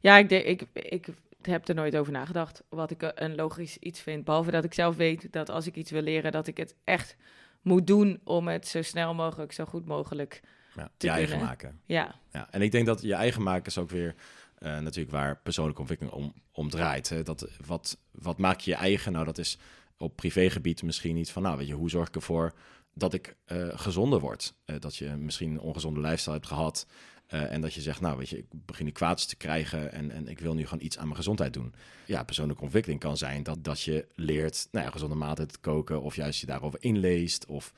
ja 0.01 0.17
ik, 0.17 0.29
denk, 0.29 0.45
ik, 0.45 0.67
ik 0.73 1.09
heb 1.43 1.69
er 1.69 1.75
nooit 1.75 1.97
over 1.97 2.13
nagedacht 2.13 2.63
wat 2.69 2.91
ik 2.91 3.03
eh, 3.03 3.09
een 3.15 3.35
logisch 3.35 3.79
iets 3.79 4.01
vind. 4.01 4.25
Behalve 4.25 4.51
dat 4.51 4.65
ik 4.65 4.75
zelf 4.75 4.97
weet 4.97 5.33
dat 5.33 5.49
als 5.49 5.67
ik 5.67 5.77
iets 5.77 5.91
wil 5.91 6.03
leren, 6.03 6.33
dat 6.33 6.47
ik 6.47 6.57
het 6.57 6.75
echt 6.85 7.17
moet 7.63 7.87
doen 7.87 8.21
om 8.25 8.49
het 8.49 8.69
zo 8.69 8.83
snel 8.83 9.15
mogelijk, 9.15 9.53
zo 9.53 9.65
goed 9.65 9.87
mogelijk. 9.87 10.41
Ja, 10.75 10.91
Te 10.97 11.07
je 11.07 11.13
eigen 11.13 11.39
maken. 11.39 11.81
Ja, 11.87 12.15
Ja, 12.33 12.51
en 12.51 12.63
ik 12.63 12.73
denk 12.73 12.87
dat 12.87 13.03
je 13.03 13.15
eigen 13.15 13.43
maken 13.43 13.67
is 13.67 13.79
ook 13.79 13.91
weer 13.91 14.15
eh, 14.59 14.79
natuurlijk 14.79 15.11
waar 15.11 15.37
persoonlijke 15.37 15.81
ontwikkeling 15.81 16.17
om, 16.17 16.35
om 16.53 16.71
draait. 16.71 17.09
Hè. 17.09 17.23
Dat, 17.23 17.49
wat, 17.67 17.99
wat 18.11 18.39
maak 18.39 18.61
je 18.61 18.71
je 18.71 18.77
eigen? 18.77 19.13
Nou, 19.13 19.25
dat 19.25 19.39
is 19.39 19.59
op 19.97 20.17
privégebied 20.17 20.83
misschien 20.83 21.17
iets 21.17 21.31
van, 21.31 21.43
nou, 21.43 21.57
weet 21.57 21.67
je, 21.67 21.75
hoe 21.75 21.91
zorg 21.91 22.09
ik 22.09 22.15
ervoor 22.15 22.55
dat 22.95 23.15
ik 23.15 23.37
eh, 23.45 23.69
gezonder 23.73 24.21
word? 24.21 24.55
Eh, 24.65 24.77
dat 24.79 24.97
je 24.97 25.09
misschien 25.09 25.51
een 25.51 25.61
ongezonde 25.61 26.01
lifestyle 26.01 26.35
hebt 26.35 26.47
gehad 26.47 26.87
eh, 27.27 27.53
en 27.53 27.61
dat 27.61 27.75
je 27.75 27.81
zegt, 27.81 28.01
nou, 28.01 28.19
weet 28.19 28.29
je, 28.29 28.39
ik 28.39 28.47
begin 28.51 28.85
nu 28.85 28.91
kwaad 28.91 29.29
te 29.29 29.37
krijgen 29.37 29.93
en, 29.93 30.11
en 30.11 30.29
ik 30.29 30.39
wil 30.39 30.55
nu 30.55 30.67
gewoon 30.67 30.85
iets 30.85 30.99
aan 30.99 31.05
mijn 31.05 31.17
gezondheid 31.17 31.53
doen. 31.53 31.75
Ja, 32.07 32.23
persoonlijke 32.23 32.63
ontwikkeling 32.63 33.01
kan 33.01 33.17
zijn 33.17 33.43
dat, 33.43 33.65
dat 33.65 33.81
je 33.81 34.07
leert, 34.15 34.69
nou 34.71 34.85
ja, 34.87 34.93
gezonde 34.93 35.15
maaltijd 35.15 35.53
te 35.53 35.59
koken 35.59 36.03
of 36.03 36.17
juist 36.17 36.41
je 36.41 36.47
daarover 36.47 36.83
inleest 36.83 37.47
of, 37.47 37.73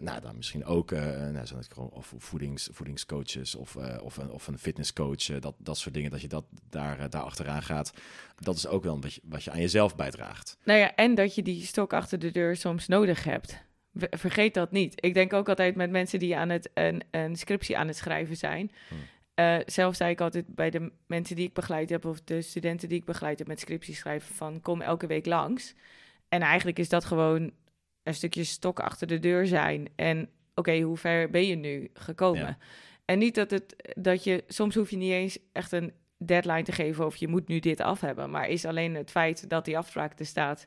nou, 0.00 0.20
dan 0.20 0.36
misschien 0.36 0.64
ook, 0.64 0.90
nou, 0.90 1.46
zo 1.46 1.56
of 1.74 2.14
voedings, 2.18 2.68
voedingscoaches 2.72 3.54
of, 3.54 3.76
of, 4.02 4.16
een, 4.16 4.30
of 4.30 4.46
een 4.46 4.58
fitnesscoach, 4.58 5.24
dat, 5.40 5.54
dat 5.58 5.78
soort 5.78 5.94
dingen, 5.94 6.10
dat 6.10 6.20
je 6.20 6.28
dat 6.28 6.44
daar, 6.70 7.10
daar 7.10 7.22
achteraan 7.22 7.62
gaat. 7.62 7.92
Dat 8.36 8.56
is 8.56 8.66
ook 8.66 8.82
wel 8.82 8.94
een 8.94 9.00
beetje 9.00 9.20
wat 9.24 9.44
je 9.44 9.50
aan 9.50 9.60
jezelf 9.60 9.96
bijdraagt. 9.96 10.56
nou 10.64 10.78
ja, 10.78 10.94
en 10.94 11.14
dat 11.14 11.34
je 11.34 11.42
die 11.42 11.66
stok 11.66 11.92
achter 11.92 12.18
de 12.18 12.30
deur 12.30 12.56
soms 12.56 12.86
nodig 12.86 13.24
hebt. 13.24 13.64
Vergeet 13.98 14.54
dat 14.54 14.70
niet. 14.70 15.04
Ik 15.04 15.14
denk 15.14 15.32
ook 15.32 15.48
altijd 15.48 15.74
met 15.74 15.90
mensen 15.90 16.18
die 16.18 16.36
aan 16.36 16.48
het, 16.48 16.70
een, 16.74 17.02
een 17.10 17.36
scriptie 17.36 17.78
aan 17.78 17.86
het 17.86 17.96
schrijven 17.96 18.36
zijn. 18.36 18.72
Hmm. 18.88 18.98
Eh, 19.34 19.56
zelf 19.66 19.96
zei 19.96 20.10
ik 20.10 20.20
altijd 20.20 20.44
bij 20.54 20.70
de 20.70 20.92
mensen 21.06 21.36
die 21.36 21.46
ik 21.46 21.52
begeleid 21.52 21.90
heb, 21.90 22.04
of 22.04 22.20
de 22.20 22.42
studenten 22.42 22.88
die 22.88 22.98
ik 22.98 23.04
begeleid 23.04 23.38
heb 23.38 23.48
met 23.48 23.60
scriptie 23.60 23.94
schrijven, 23.94 24.34
van 24.34 24.60
kom 24.60 24.80
elke 24.80 25.06
week 25.06 25.26
langs. 25.26 25.74
En 26.28 26.40
eigenlijk 26.40 26.78
is 26.78 26.88
dat 26.88 27.04
gewoon 27.04 27.52
een 28.02 28.14
stukje 28.14 28.44
stok 28.44 28.80
achter 28.80 29.06
de 29.06 29.18
deur 29.18 29.46
zijn. 29.46 29.88
En 29.96 30.28
oké, 30.54 30.80
hoe 30.80 30.96
ver 30.96 31.30
ben 31.30 31.46
je 31.46 31.54
nu 31.54 31.90
gekomen? 31.94 32.40
Ja. 32.40 32.58
En 33.04 33.18
niet 33.18 33.34
dat 33.34 33.50
het 33.50 33.92
dat 33.96 34.24
je 34.24 34.44
soms 34.48 34.74
hoef 34.74 34.90
je 34.90 34.96
niet 34.96 35.12
eens 35.12 35.38
echt 35.52 35.72
een 35.72 35.92
deadline 36.18 36.62
te 36.62 36.72
geven 36.72 37.06
of 37.06 37.16
je 37.16 37.28
moet 37.28 37.48
nu 37.48 37.58
dit 37.58 37.80
af 37.80 38.00
hebben. 38.00 38.30
Maar 38.30 38.48
is 38.48 38.64
alleen 38.64 38.94
het 38.94 39.10
feit 39.10 39.48
dat 39.48 39.64
die 39.64 39.78
afspraak 39.78 40.18
er 40.18 40.26
staat, 40.26 40.66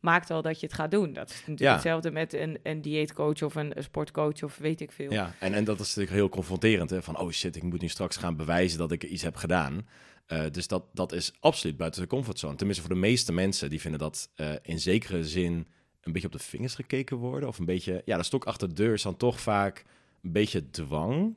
maakt 0.00 0.30
al 0.30 0.42
dat 0.42 0.60
je 0.60 0.66
het 0.66 0.74
gaat 0.74 0.90
doen. 0.90 1.12
Dat 1.12 1.30
is 1.30 1.36
natuurlijk 1.36 1.60
Ja. 1.60 1.72
hetzelfde 1.72 2.10
met 2.10 2.32
een, 2.34 2.58
een 2.62 2.80
dieetcoach 2.82 3.42
of 3.42 3.54
een, 3.54 3.76
een 3.76 3.82
sportcoach 3.82 4.42
of 4.42 4.56
weet 4.56 4.80
ik 4.80 4.92
veel. 4.92 5.12
Ja, 5.12 5.34
en, 5.40 5.54
en 5.54 5.64
dat 5.64 5.80
is 5.80 5.86
natuurlijk 5.86 6.16
heel 6.16 6.28
confronterend. 6.28 6.90
Hè? 6.90 7.02
Van, 7.02 7.18
oh 7.18 7.30
shit, 7.30 7.56
ik 7.56 7.62
moet 7.62 7.80
nu 7.80 7.88
straks 7.88 8.16
gaan 8.16 8.36
bewijzen 8.36 8.78
dat 8.78 8.92
ik 8.92 9.04
iets 9.04 9.22
heb 9.22 9.36
gedaan. 9.36 9.86
Eh, 10.26 10.44
dus 10.50 10.66
dat, 10.68 10.84
dat 10.92 11.12
is 11.12 11.32
absoluut 11.40 11.76
buiten 11.76 12.02
de 12.02 12.08
comfortzone. 12.08 12.56
Tenminste, 12.56 12.84
voor 12.84 12.94
de 12.94 13.00
meeste 13.00 13.32
mensen, 13.32 13.70
die 13.70 13.80
vinden 13.80 14.00
dat 14.00 14.30
eh, 14.34 14.52
in 14.62 14.80
zekere 14.80 15.24
zin 15.24 15.66
een 16.00 16.12
beetje 16.12 16.26
op 16.26 16.32
de 16.32 16.38
vingers 16.38 16.74
gekeken 16.74 17.16
worden. 17.16 17.48
Of 17.48 17.58
een 17.58 17.64
beetje, 17.64 18.02
ja, 18.04 18.16
de 18.16 18.22
stok 18.22 18.44
achter 18.44 18.68
de 18.68 18.74
deur 18.74 18.92
is 18.92 19.02
dan 19.02 19.16
toch 19.16 19.40
vaak 19.40 19.84
een 20.22 20.32
beetje 20.32 20.70
dwang. 20.70 21.36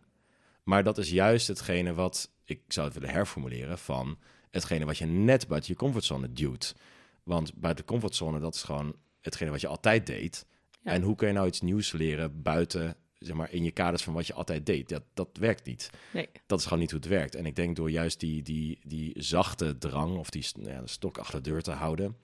Maar 0.63 0.84
dat 0.84 0.98
is 0.98 1.10
juist 1.10 1.48
hetgene 1.48 1.94
wat, 1.94 2.32
ik 2.46 2.62
zou 2.68 2.86
het 2.88 2.96
willen 3.00 3.13
herformuleren, 3.16 3.78
van 3.78 4.18
hetgene 4.51 4.86
wat 4.86 4.98
je 4.98 5.06
net 5.06 5.48
buiten 5.48 5.72
je 5.72 5.78
comfortzone 5.78 6.34
duwt. 6.34 6.75
Want 7.24 7.54
buiten 7.54 7.86
de 7.86 7.92
comfortzone, 7.92 8.40
dat 8.40 8.56
is 8.56 8.64
gewoon 8.64 8.96
hetgene 9.22 9.52
wat 9.52 9.62
je 9.62 9.68
altijd 9.68 10.06
deed. 10.06 10.46
Ja. 10.82 10.92
En 10.92 11.02
hoe 11.02 11.16
kun 11.16 11.28
je 11.28 11.34
nou 11.34 11.48
iets 11.48 11.62
nieuws 11.62 11.92
leren 11.92 12.42
buiten, 12.42 12.96
zeg 13.18 13.36
maar, 13.36 13.52
in 13.52 13.64
je 13.64 13.72
kaders 13.72 14.04
van 14.04 14.14
wat 14.14 14.28
je 14.28 14.34
altijd 14.34 14.66
deed? 14.66 14.90
Dat, 14.90 15.04
dat 15.14 15.30
werkt 15.40 15.66
niet. 15.66 15.90
Nee. 16.14 16.30
Dat 16.46 16.60
is 16.60 16.64
gewoon 16.64 16.80
niet 16.80 16.92
hoe 16.92 17.00
het 17.00 17.10
werkt. 17.10 17.36
En 17.36 17.46
ik 17.46 17.56
denk 17.56 17.76
door 17.76 17.92
juist 17.92 18.20
die, 18.20 18.42
die, 18.42 18.80
die 18.84 19.22
zachte 19.22 19.78
drang 19.78 20.18
of 20.18 20.30
die 20.30 20.46
nou 20.56 20.70
ja, 20.70 20.82
de 20.82 20.88
stok 20.88 21.18
achter 21.18 21.44
de 21.44 21.50
deur 21.50 21.62
te 21.62 21.72
houden, 21.72 22.18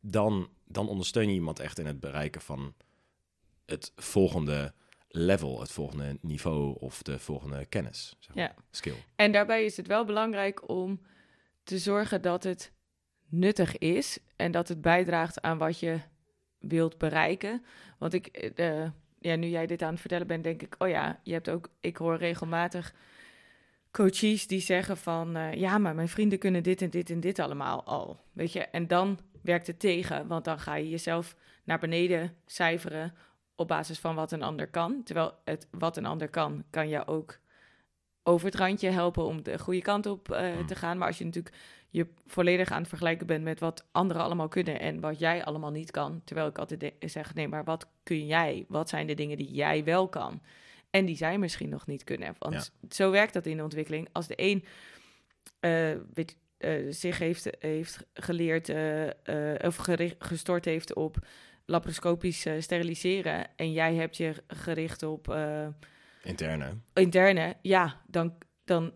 dan, 0.00 0.48
dan 0.64 0.88
ondersteun 0.88 1.28
je 1.28 1.34
iemand 1.34 1.58
echt 1.58 1.78
in 1.78 1.86
het 1.86 2.00
bereiken 2.00 2.40
van 2.40 2.74
het 3.66 3.92
volgende 3.96 4.72
level, 5.08 5.60
het 5.60 5.72
volgende 5.72 6.18
niveau 6.20 6.76
of 6.78 7.02
de 7.02 7.18
volgende 7.18 7.64
kennis. 7.66 8.16
Zeg 8.18 8.34
maar, 8.34 8.44
Ja. 8.44 8.54
Skill. 8.70 8.96
En 9.16 9.32
daarbij 9.32 9.64
is 9.64 9.76
het 9.76 9.86
wel 9.86 10.04
belangrijk 10.04 10.68
om 10.68 11.00
te 11.62 11.78
zorgen 11.78 12.22
dat 12.22 12.42
het 12.42 12.72
nuttig 13.28 13.78
is 13.78 14.18
en 14.36 14.50
dat 14.50 14.68
het 14.68 14.80
bijdraagt 14.80 15.42
aan 15.42 15.58
wat 15.58 15.80
je 15.80 16.00
wilt 16.58 16.98
bereiken. 16.98 17.64
Want 17.98 18.12
ik, 18.12 18.26
eh, 18.26 18.86
ja, 19.18 19.36
nu 19.36 19.46
jij 19.46 19.66
dit 19.66 19.82
aan 19.82 19.90
het 19.90 20.00
vertellen 20.00 20.26
bent, 20.26 20.44
denk 20.44 20.62
ik, 20.62 20.74
oh 20.78 20.88
ja, 20.88 21.20
je 21.22 21.32
hebt 21.32 21.50
ook, 21.50 21.68
ik 21.80 21.96
hoor 21.96 22.16
regelmatig 22.16 22.94
coaches 23.90 24.46
die 24.46 24.60
zeggen 24.60 24.96
van, 24.96 25.36
eh, 25.36 25.52
ja, 25.52 25.78
maar 25.78 25.94
mijn 25.94 26.08
vrienden 26.08 26.38
kunnen 26.38 26.62
dit 26.62 26.82
en 26.82 26.90
dit 26.90 27.10
en 27.10 27.20
dit 27.20 27.38
allemaal 27.38 27.84
al, 27.84 28.20
weet 28.32 28.52
je. 28.52 28.60
En 28.60 28.86
dan 28.86 29.18
werkt 29.42 29.66
het 29.66 29.80
tegen, 29.80 30.26
want 30.26 30.44
dan 30.44 30.58
ga 30.58 30.74
je 30.74 30.88
jezelf 30.88 31.36
naar 31.64 31.78
beneden 31.78 32.36
cijferen 32.46 33.14
op 33.54 33.68
basis 33.68 33.98
van 33.98 34.14
wat 34.14 34.32
een 34.32 34.42
ander 34.42 34.68
kan. 34.68 35.02
Terwijl 35.04 35.34
het 35.44 35.68
wat 35.70 35.96
een 35.96 36.06
ander 36.06 36.28
kan, 36.28 36.64
kan 36.70 36.88
je 36.88 37.06
ook 37.06 37.38
over 38.26 38.46
het 38.46 38.54
randje 38.54 38.90
helpen 38.90 39.24
om 39.24 39.42
de 39.42 39.58
goede 39.58 39.82
kant 39.82 40.06
op 40.06 40.30
eh, 40.30 40.56
Mm. 40.56 40.66
te 40.66 40.74
gaan. 40.74 40.98
Maar 40.98 41.06
als 41.06 41.18
je 41.18 41.24
natuurlijk 41.24 41.54
je 41.90 42.06
volledig 42.26 42.70
aan 42.70 42.78
het 42.80 42.88
vergelijken 42.88 43.26
bent 43.26 43.44
met 43.44 43.60
wat 43.60 43.86
anderen 43.92 44.22
allemaal 44.22 44.48
kunnen 44.48 44.80
en 44.80 45.00
wat 45.00 45.18
jij 45.18 45.44
allemaal 45.44 45.70
niet 45.70 45.90
kan. 45.90 46.20
Terwijl 46.24 46.48
ik 46.48 46.58
altijd 46.58 46.92
zeg, 47.00 47.34
nee, 47.34 47.48
maar 47.48 47.64
wat 47.64 47.86
kun 48.02 48.26
jij? 48.26 48.64
Wat 48.68 48.88
zijn 48.88 49.06
de 49.06 49.14
dingen 49.14 49.36
die 49.36 49.52
jij 49.52 49.84
wel 49.84 50.08
kan? 50.08 50.42
En 50.90 51.04
die 51.04 51.16
zij 51.16 51.38
misschien 51.38 51.68
nog 51.68 51.86
niet 51.86 52.04
kunnen. 52.04 52.34
Want 52.38 52.72
zo 52.90 53.10
werkt 53.10 53.32
dat 53.32 53.46
in 53.46 53.56
de 53.56 53.62
ontwikkeling. 53.62 54.08
Als 54.12 54.26
de 54.26 54.34
een 54.36 54.64
eh, 55.60 56.00
weet, 56.14 56.36
eh, 56.58 56.72
zich 56.90 57.18
heeft, 57.18 57.48
heeft 57.58 58.06
geleerd 58.14 58.70
of 59.64 59.76
gestort 60.18 60.64
heeft 60.64 60.94
op 60.94 61.16
laparoscopisch 61.66 62.46
steriliseren 62.58 63.46
en 63.56 63.72
jij 63.72 63.94
hebt 63.94 64.16
je 64.16 64.34
gericht 64.46 65.02
op 65.02 65.36
Interne. 66.26 66.74
interne, 66.94 67.56
ja, 67.62 68.02
dan, 68.06 68.34
dan 68.64 68.92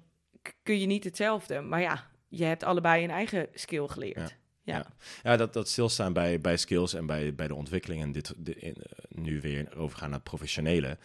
kun 0.62 0.78
je 0.80 0.86
niet 0.86 1.04
hetzelfde. 1.04 1.60
Maar 1.60 1.80
ja, 1.80 2.10
je 2.28 2.44
hebt 2.44 2.62
allebei 2.62 3.04
een 3.04 3.10
eigen 3.10 3.48
skill 3.54 3.86
geleerd. 3.88 4.16
Ja, 4.18 4.76
Ja. 4.76 4.86
Ja, 5.22 5.36
dat, 5.36 5.52
dat 5.52 5.68
stilstaan 5.68 6.12
bij, 6.12 6.40
bij 6.40 6.56
skills 6.56 6.94
en 6.94 7.06
bij, 7.06 7.34
bij 7.34 7.48
de 7.48 7.54
ontwikkeling 7.54 8.02
en 8.02 8.12
dit, 8.12 8.34
de- 8.36 8.54
in, 8.54 8.74
eh, 8.74 9.04
nu 9.08 9.40
weer 9.40 9.76
overgaan 9.76 10.08
naar 10.10 10.18
het 10.18 10.28
professionele. 10.28 10.98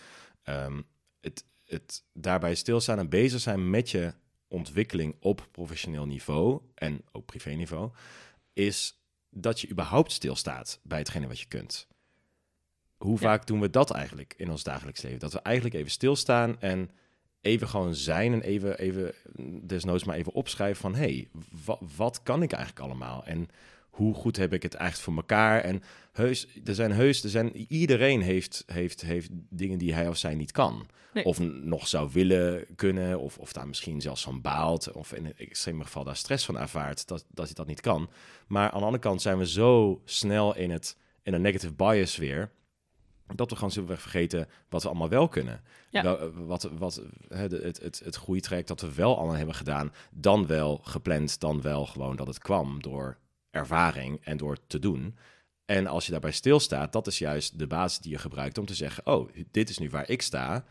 ehm, 0.44 0.82
het, 1.22 1.46
het 1.66 2.04
daarbij 2.14 2.56
stilstaan 2.56 3.00
en 3.00 3.10
bezig 3.10 3.40
zijn 3.40 3.70
met 3.70 3.90
je 3.92 4.14
ontwikkeling 4.48 5.16
op 5.20 5.48
professioneel 5.52 6.06
niveau 6.06 6.62
en 6.76 7.02
ook 7.12 7.26
privé 7.26 7.50
niveau, 7.50 7.92
is 8.54 9.00
dat 9.30 9.62
je 9.62 9.70
überhaupt 9.70 10.12
stilstaat 10.12 10.80
bij 10.84 10.98
hetgene 11.00 11.28
wat 11.28 11.40
je 11.40 11.48
kunt. 11.48 11.88
Hoe 12.98 13.12
Ja. 13.14 13.18
vaak 13.20 13.48
doen 13.48 13.60
we 13.60 13.70
dat 13.70 13.92
eigenlijk 13.92 14.34
in 14.38 14.50
ons 14.50 14.64
dagelijks 14.64 15.02
leven? 15.02 15.20
Dat 15.20 15.34
we 15.34 15.40
eigenlijk 15.42 15.76
even 15.76 15.92
stilstaan 15.92 16.62
en 16.62 16.90
even 17.42 17.68
gewoon 17.68 17.96
zijn 17.96 18.34
en 18.34 18.42
even, 18.42 18.78
even 18.80 19.14
desnoods 19.68 20.04
maar 20.04 20.16
even 20.16 20.34
opschrijven 20.34 20.82
van... 20.82 20.96
hé, 20.96 21.00
hey, 21.02 21.28
wa- 21.66 21.80
wat 21.98 22.24
kan 22.24 22.42
ik 22.44 22.52
eigenlijk 22.52 22.86
allemaal? 22.86 23.26
En 23.26 23.48
hoe 23.90 24.14
goed 24.14 24.38
heb 24.38 24.54
ik 24.54 24.64
het 24.64 24.74
eigenlijk 24.74 25.10
voor 25.10 25.18
elkaar? 25.22 25.62
En 25.62 25.82
heus, 26.12 26.48
er 26.66 26.76
zijn 26.76 26.92
heus, 26.92 27.24
er 27.24 27.30
zijn, 27.30 27.56
iedereen 27.56 28.22
heeft, 28.22 28.64
heeft, 28.66 29.02
heeft 29.02 29.30
dingen 29.50 29.78
die 29.78 29.94
hij 29.94 30.08
of 30.08 30.18
zij 30.18 30.36
niet 30.36 30.52
kan. 30.52 30.88
Nee. 31.14 31.26
Of 31.26 31.40
nog 31.40 31.88
zou 31.88 32.10
willen 32.14 32.66
kunnen, 32.76 33.20
of, 33.20 33.38
of 33.38 33.54
daar 33.54 33.68
misschien 33.68 34.02
zelfs 34.02 34.24
van 34.24 34.42
baalt... 34.42 34.92
of 34.92 35.14
in 35.14 35.26
een 35.26 35.38
extreem 35.38 35.82
geval 35.82 36.04
daar 36.04 36.16
stress 36.16 36.46
van 36.46 36.58
ervaart 36.60 37.08
dat, 37.08 37.26
dat 37.32 37.46
hij 37.46 37.54
dat 37.56 37.68
niet 37.68 37.82
kan. 37.82 38.10
Maar 38.48 38.70
aan 38.72 38.80
de 38.80 38.86
andere 38.86 39.04
kant 39.04 39.22
zijn 39.22 39.38
we 39.38 39.48
zo 39.48 40.02
snel 40.06 40.56
in, 40.56 40.72
het, 40.72 40.98
in 41.24 41.34
een 41.34 41.42
negative 41.42 41.74
bias 41.74 42.18
weer... 42.18 42.52
dat 43.36 43.50
we 43.50 43.56
gewoon 43.56 43.72
simpelweg 43.72 44.02
vergeten 44.02 44.48
wat 44.70 44.82
we 44.82 44.88
allemaal 44.88 45.10
wel 45.10 45.28
kunnen. 45.28 45.62
Ja. 45.90 46.04
Wel, 46.04 46.20
eh, 46.20 46.28
wat, 46.34 46.70
wat, 46.78 47.02
de- 47.28 47.60
het, 47.64 47.80
het, 47.80 48.02
het 48.04 48.16
groeitraject 48.16 48.68
dat 48.68 48.82
we 48.82 48.94
wel 48.94 49.18
allemaal 49.18 49.36
hebben 49.36 49.56
gedaan... 49.56 49.94
dan 50.12 50.48
wel 50.48 50.78
gepland, 50.84 51.40
dan 51.40 51.62
wel 51.62 51.86
gewoon 51.86 52.16
dat 52.16 52.28
het 52.28 52.40
kwam 52.40 52.82
door 52.82 53.18
ervaring 53.52 54.26
en 54.26 54.38
door 54.38 54.58
te 54.68 54.80
doen... 54.80 55.18
En 55.66 55.88
als 55.88 56.06
je 56.06 56.12
daarbij 56.12 56.32
stilstaat, 56.32 56.94
dat 56.94 57.08
is 57.08 57.18
juist 57.18 57.60
de 57.60 57.68
basis 57.68 58.00
die 58.00 58.12
je 58.12 58.18
gebruikt 58.18 58.58
om 58.58 58.66
te 58.66 58.76
zeggen: 58.76 59.06
Oh, 59.08 59.30
dit 59.52 59.70
is 59.70 59.78
nu 59.78 59.90
waar 59.90 60.10
ik 60.10 60.22
sta. 60.22 60.66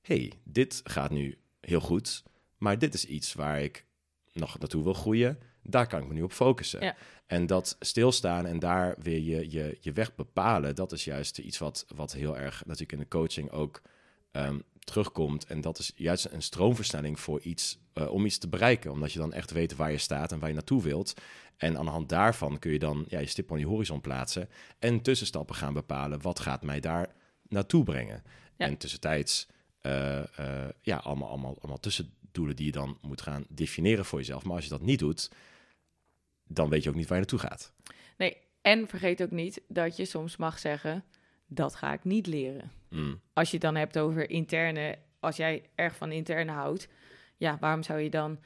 hey, 0.00 0.32
dit 0.44 0.80
gaat 0.84 1.10
nu 1.10 1.38
heel 1.60 1.80
goed. 1.80 2.22
Maar 2.58 2.78
dit 2.78 2.94
is 2.94 3.04
iets 3.04 3.34
waar 3.34 3.62
ik 3.62 3.84
nog 4.32 4.58
naartoe 4.58 4.82
wil 4.82 4.94
groeien. 4.94 5.38
Daar 5.70 5.86
kan 5.86 6.02
ik 6.02 6.08
me 6.08 6.14
nu 6.14 6.22
op 6.22 6.32
focussen. 6.32 6.82
Ja. 6.82 6.96
En 7.26 7.46
dat 7.46 7.76
stilstaan 7.80 8.46
en 8.46 8.58
daar 8.58 8.94
weer 8.98 9.20
je, 9.20 9.50
je, 9.50 9.78
je 9.80 9.92
weg 9.92 10.14
bepalen, 10.14 10.74
dat 10.74 10.92
is 10.92 11.04
juist 11.04 11.38
iets 11.38 11.58
wat, 11.58 11.86
wat 11.94 12.12
heel 12.12 12.38
erg 12.38 12.62
natuurlijk 12.64 12.92
in 12.92 12.98
de 12.98 13.08
coaching 13.08 13.50
ook 13.50 13.82
ehm, 14.30 14.58
terugkomt. 14.78 15.46
En 15.46 15.60
dat 15.60 15.78
is 15.78 15.92
juist 15.94 16.24
een 16.30 16.42
stroomversnelling 16.42 17.20
voor 17.20 17.40
iets, 17.40 17.78
eh, 17.92 18.10
om 18.10 18.24
iets 18.24 18.38
te 18.38 18.48
bereiken. 18.48 18.90
Omdat 18.90 19.12
je 19.12 19.18
dan 19.18 19.32
echt 19.32 19.50
weet 19.50 19.76
waar 19.76 19.90
je 19.90 19.98
staat 19.98 20.32
en 20.32 20.38
waar 20.38 20.48
je 20.48 20.54
naartoe 20.54 20.82
wilt. 20.82 21.14
En 21.56 21.78
aan 21.78 21.84
de 21.84 21.90
hand 21.90 22.08
daarvan 22.08 22.58
kun 22.58 22.72
je 22.72 22.78
dan 22.78 23.04
ja, 23.08 23.18
je 23.18 23.26
stip 23.26 23.50
aan 23.50 23.56
die 23.56 23.66
horizon 23.66 24.00
plaatsen. 24.00 24.48
En 24.78 25.02
tussenstappen 25.02 25.54
gaan 25.54 25.72
bepalen. 25.72 26.22
Wat 26.22 26.40
gaat 26.40 26.62
mij 26.62 26.80
daar 26.80 27.14
naartoe 27.48 27.84
brengen? 27.84 28.22
Ja. 28.56 28.66
En 28.66 28.76
tussentijds, 28.76 29.46
eh, 29.80 30.18
eh, 30.38 30.68
ja, 30.80 30.96
allemaal, 30.96 31.28
allemaal, 31.28 31.56
allemaal 31.58 31.80
tussendoelen 31.80 32.56
die 32.56 32.66
je 32.66 32.72
dan 32.72 32.98
moet 33.00 33.22
gaan 33.22 33.44
definiëren 33.48 34.04
voor 34.04 34.18
jezelf. 34.18 34.44
Maar 34.44 34.54
als 34.54 34.64
je 34.64 34.70
dat 34.70 34.82
niet 34.82 34.98
doet, 34.98 35.30
dan 36.52 36.68
weet 36.68 36.82
je 36.82 36.88
ook 36.88 36.94
niet 36.94 37.08
waar 37.08 37.18
je 37.18 37.24
naartoe 37.26 37.48
gaat. 37.48 37.72
Nee, 38.16 38.36
en 38.62 38.88
vergeet 38.88 39.22
ook 39.22 39.30
niet 39.30 39.62
dat 39.68 39.96
je 39.96 40.04
soms 40.04 40.36
mag 40.36 40.58
zeggen, 40.58 41.04
dat 41.46 41.74
ga 41.74 41.92
ik 41.92 42.04
niet 42.04 42.26
leren. 42.26 42.70
Mm, 42.88 43.20
Als 43.32 43.48
je 43.48 43.52
het 43.56 43.64
dan 43.64 43.76
hebt 43.76 43.98
over 43.98 44.30
interne, 44.30 44.98
als 45.20 45.36
jij 45.36 45.62
erg 45.74 45.96
van 45.96 46.12
interne 46.12 46.52
houdt, 46.52 46.88
ja, 47.36 47.56
waarom 47.60 47.82
zou 47.82 48.00
je 48.00 48.10
dan 48.10 48.38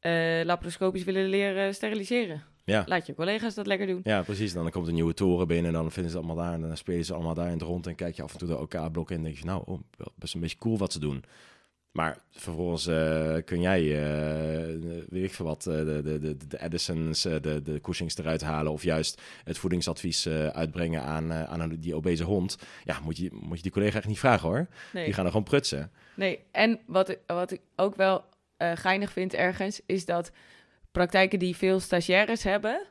eh, 0.00 0.40
laparoscopisch 0.44 1.04
willen 1.04 1.28
leren 1.28 1.74
steriliseren? 1.74 2.42
Ja. 2.64 2.82
Laat 2.86 3.06
je 3.06 3.14
collega's 3.14 3.54
dat 3.54 3.66
lekker 3.66 3.86
doen. 3.86 4.00
Ja, 4.04 4.22
precies. 4.22 4.52
Dan 4.52 4.70
komt 4.70 4.88
een 4.88 4.94
nieuwe 4.94 5.14
toren 5.14 5.46
binnen 5.46 5.66
en 5.66 5.72
dan 5.82 5.90
vinden 5.92 6.12
ze 6.12 6.18
allemaal 6.18 6.36
daar. 6.36 6.52
En 6.52 6.60
dan 6.60 6.76
spelen 6.76 7.04
ze 7.04 7.14
allemaal 7.14 7.34
daar 7.34 7.46
in 7.46 7.52
het 7.52 7.62
rond. 7.62 7.86
En 7.86 7.94
kijk 7.94 8.16
je 8.16 8.22
af 8.22 8.32
en 8.32 8.38
toe 8.38 8.48
de 8.48 8.58
OK-blokken 8.58 9.16
en 9.16 9.22
denk 9.22 9.36
je, 9.36 9.44
nou, 9.44 9.62
oh, 9.66 9.80
best 10.14 10.34
een 10.34 10.40
beetje 10.40 10.58
cool 10.58 10.78
wat 10.78 10.92
ze 10.92 10.98
doen. 10.98 11.24
Maar 11.94 12.18
vervolgens 12.30 12.86
eh, 12.86 13.36
kun 13.44 13.60
jij, 13.60 13.80
eh, 13.80 14.80
weet 15.08 15.24
ik 15.24 15.34
veel 15.34 15.46
wat, 15.46 15.66
eh, 15.66 15.74
de, 15.76 16.00
de, 16.02 16.18
de, 16.18 16.36
de 16.46 16.62
Edisons, 16.62 17.22
de, 17.22 17.60
de 17.62 17.80
Cushings 17.80 18.16
eruit 18.18 18.40
halen. 18.42 18.72
Of 18.72 18.82
juist 18.82 19.22
het 19.44 19.58
voedingsadvies 19.58 20.28
uitbrengen 20.28 21.02
aan, 21.02 21.32
aan 21.32 21.60
een- 21.60 21.80
die 21.80 21.94
obese 21.94 22.24
hond. 22.24 22.58
Ja, 22.84 23.00
moet 23.00 23.16
je, 23.16 23.28
moet 23.32 23.56
je 23.56 23.62
die 23.62 23.72
collega 23.72 23.96
echt 23.98 24.06
niet 24.06 24.18
vragen 24.18 24.48
hoor. 24.48 24.66
Nee. 24.92 25.04
Die 25.04 25.14
gaan 25.14 25.24
er 25.24 25.30
gewoon 25.30 25.46
prutsen. 25.46 25.90
Nee, 26.16 26.38
en 26.52 26.80
wat 26.86 27.08
ik, 27.08 27.18
wat 27.26 27.50
ik 27.50 27.60
ook 27.76 27.96
wel 27.96 28.24
geinig 28.58 29.12
vind 29.12 29.34
ergens, 29.34 29.80
is 29.86 30.04
dat 30.04 30.32
praktijken 30.92 31.38
die 31.38 31.56
veel 31.56 31.80
stagiaires 31.80 32.42
hebben, 32.42 32.86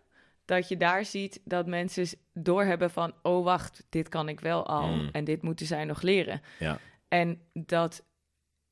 dat 0.46 0.68
je 0.68 0.78
daar 0.78 1.06
ziet 1.06 1.40
dat 1.46 1.68
mensen 1.68 2.08
doorhebben 2.34 2.92
van, 2.92 3.14
oh 3.22 3.44
wacht, 3.44 3.84
dit 3.90 4.10
kan 4.10 4.30
ik 4.30 4.40
wel 4.40 4.66
al 4.68 4.88
Mm. 4.88 5.10
en 5.12 5.24
dit 5.24 5.42
moeten 5.42 5.66
zij 5.66 5.86
nog 5.86 6.02
leren. 6.02 6.42
Ja. 6.60 6.80
En 7.08 7.40
dat, 7.54 8.04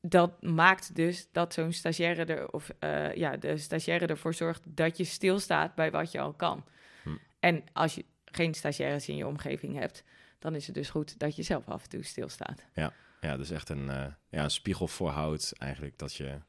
dat 0.01 0.41
maakt 0.41 0.95
dus 0.95 1.27
dat 1.31 1.53
zo'n 1.53 1.73
stagiaire 1.73 2.25
er, 2.25 2.51
of 2.51 2.69
eh, 2.79 3.15
ja, 3.15 3.37
de 3.37 3.57
stagiaire 3.57 4.05
ervoor 4.05 4.33
zorgt 4.33 4.61
dat 4.65 4.97
je 4.97 5.03
stilstaat 5.03 5.75
bij 5.75 5.91
wat 5.91 6.11
je 6.11 6.19
al 6.19 6.33
kan. 6.33 6.65
Hm. 7.03 7.09
En 7.39 7.63
als 7.73 7.95
je 7.95 8.05
geen 8.25 8.53
stagiaires 8.53 9.07
in 9.07 9.15
je 9.15 9.27
omgeving 9.27 9.77
hebt, 9.77 10.03
dan 10.39 10.55
is 10.55 10.65
het 10.65 10.75
dus 10.75 10.89
goed 10.89 11.19
dat 11.19 11.35
je 11.35 11.43
zelf 11.43 11.67
af 11.67 11.83
en 11.83 11.89
toe 11.89 12.03
stilstaat. 12.03 12.65
Ja, 13.21 13.37
dus 13.37 13.49
echt 13.49 13.69
een, 13.69 13.89
eh, 13.89 14.05
ja, 14.29 14.43
een 14.43 14.51
spiegel 14.51 14.87
voorhoudt 14.87 15.53
eigenlijk 15.57 15.97
dat 15.97 16.15
je 16.15 16.39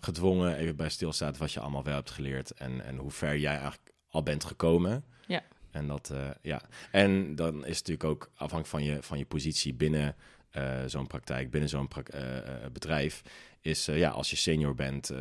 gedwongen 0.00 0.56
even 0.56 0.76
bij 0.76 0.88
stilstaat 0.88 1.38
wat 1.38 1.52
je 1.52 1.60
allemaal 1.60 1.84
wel 1.84 1.94
hebt 1.94 2.10
geleerd 2.10 2.50
en, 2.50 2.84
en 2.84 2.96
hoe 2.96 3.10
ver 3.10 3.38
jij 3.38 3.52
eigenlijk 3.52 3.92
al 4.08 4.22
bent 4.22 4.44
gekomen. 4.44 5.04
Ja. 5.26 5.42
En 5.70 5.86
dat, 5.86 6.10
eh, 6.10 6.30
ja. 6.42 6.62
En 6.90 7.34
dan 7.34 7.54
is 7.54 7.78
het 7.78 7.88
natuurlijk 7.88 8.04
ook 8.04 8.30
afhankelijk 8.34 8.66
van 8.66 8.84
je, 8.84 9.02
van 9.02 9.18
je 9.18 9.26
positie 9.26 9.74
binnen 9.74 10.16
zo'n 10.86 11.06
praktijk, 11.06 11.50
binnen 11.50 11.68
zo'n 11.70 11.88
eh, 12.10 12.36
eh, 12.38 12.70
bedrijf. 12.72 13.22
Is 13.60 13.88
eh, 13.88 13.98
ja, 13.98 14.10
als 14.10 14.30
je 14.30 14.36
senior 14.36 14.74
bent, 14.74 15.10
eh, 15.10 15.18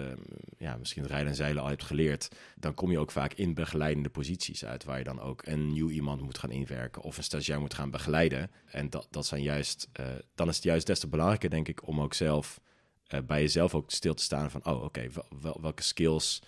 ja, 0.58 0.78
misschien 0.78 1.02
het 1.02 1.12
rijden 1.12 1.30
en 1.30 1.36
zeilen 1.36 1.62
al 1.64 1.70
hebt 1.70 1.84
geleerd, 1.84 2.28
dan 2.56 2.74
kom 2.74 2.92
je 2.92 3.00
ook 3.00 3.12
vaak 3.12 3.34
in 3.34 3.54
begeleidende 3.54 4.10
posities 4.10 4.66
uit, 4.66 4.84
waar 4.84 4.98
je 4.98 5.04
dan 5.04 5.20
ook 5.22 5.46
een 5.46 5.74
nieuw 5.74 5.90
iemand 5.90 6.22
moet 6.22 6.38
gaan 6.38 6.52
inwerken 6.52 7.02
of 7.02 7.18
een 7.18 7.24
stagiair 7.24 7.60
moet 7.60 7.74
gaan 7.74 7.90
begeleiden. 7.92 8.52
En 8.66 8.90
dat, 8.90 9.08
dat 9.12 9.26
zijn 9.26 9.42
juist, 9.42 9.88
eh, 9.94 10.06
dan 10.36 10.48
is 10.50 10.56
het 10.56 10.64
juist 10.64 10.88
des 10.88 11.00
te 11.00 11.08
belangrijker, 11.08 11.50
denk 11.50 11.68
ik, 11.68 11.88
om 11.88 12.02
ook 12.02 12.14
zelf 12.14 12.60
eh, 13.08 13.20
bij 13.22 13.42
jezelf 13.42 13.76
ook 13.76 13.92
stil 13.92 14.14
te 14.14 14.24
staan 14.24 14.52
van, 14.52 14.66
oh, 14.66 14.84
oké, 14.84 15.08
wel, 15.14 15.26
wel- 15.42 15.62
welke 15.62 15.84
skills 15.84 16.42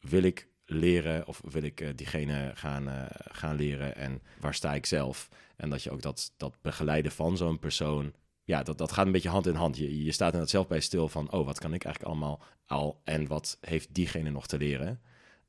wil 0.00 0.22
ik 0.22 0.48
leren 0.64 1.26
of 1.26 1.40
wil 1.50 1.62
ik 1.62 1.80
eh, 1.80 1.88
diegene 1.94 2.50
gaan, 2.54 2.88
eh, 2.88 3.04
gaan 3.10 3.56
leren 3.56 3.96
en 3.96 4.22
waar 4.40 4.54
sta 4.54 4.74
ik 4.74 4.86
zelf? 4.86 5.28
En 5.56 5.70
dat 5.70 5.82
je 5.82 5.90
ook 5.90 6.02
dat, 6.02 6.32
dat 6.36 6.56
begeleiden 6.62 7.12
van 7.12 7.36
zo'n 7.36 7.58
persoon, 7.58 8.12
ja, 8.44 8.62
dat, 8.62 8.78
dat 8.78 8.92
gaat 8.92 9.06
een 9.06 9.12
beetje 9.12 9.28
hand 9.28 9.46
in 9.46 9.54
hand. 9.54 9.76
Je, 9.76 10.04
je 10.04 10.12
staat 10.12 10.26
inderdaad 10.26 10.50
zelf 10.50 10.66
bij 10.66 10.80
stil 10.80 11.08
van, 11.08 11.30
oh, 11.32 11.46
wat 11.46 11.58
kan 11.58 11.74
ik 11.74 11.84
eigenlijk 11.84 12.14
allemaal 12.14 12.42
al 12.66 13.00
en 13.04 13.26
wat 13.26 13.58
heeft 13.60 13.94
diegene 13.94 14.30
nog 14.30 14.46
te 14.46 14.58
leren? 14.58 15.00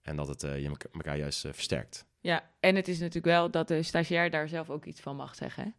En 0.02 0.16
dat 0.16 0.28
het 0.28 0.44
eh, 0.44 0.60
je 0.60 0.68
elka- 0.68 0.90
elkaar 0.94 1.18
juist 1.18 1.46
eh, 1.46 1.54
versterkt. 1.54 2.06
Ja, 2.20 2.50
en 2.60 2.76
het 2.76 2.88
is 2.88 3.00
natuurlijk 3.00 3.26
wel 3.26 3.52
dat 3.52 3.68
de 3.68 3.84
stagiair 3.84 4.30
daar 4.30 4.48
zelf 4.48 4.70
ook 4.70 4.86
iets 4.86 5.00
van 5.00 5.16
mag 5.16 5.36
zeggen. 5.36 5.64
Hè? 5.64 5.70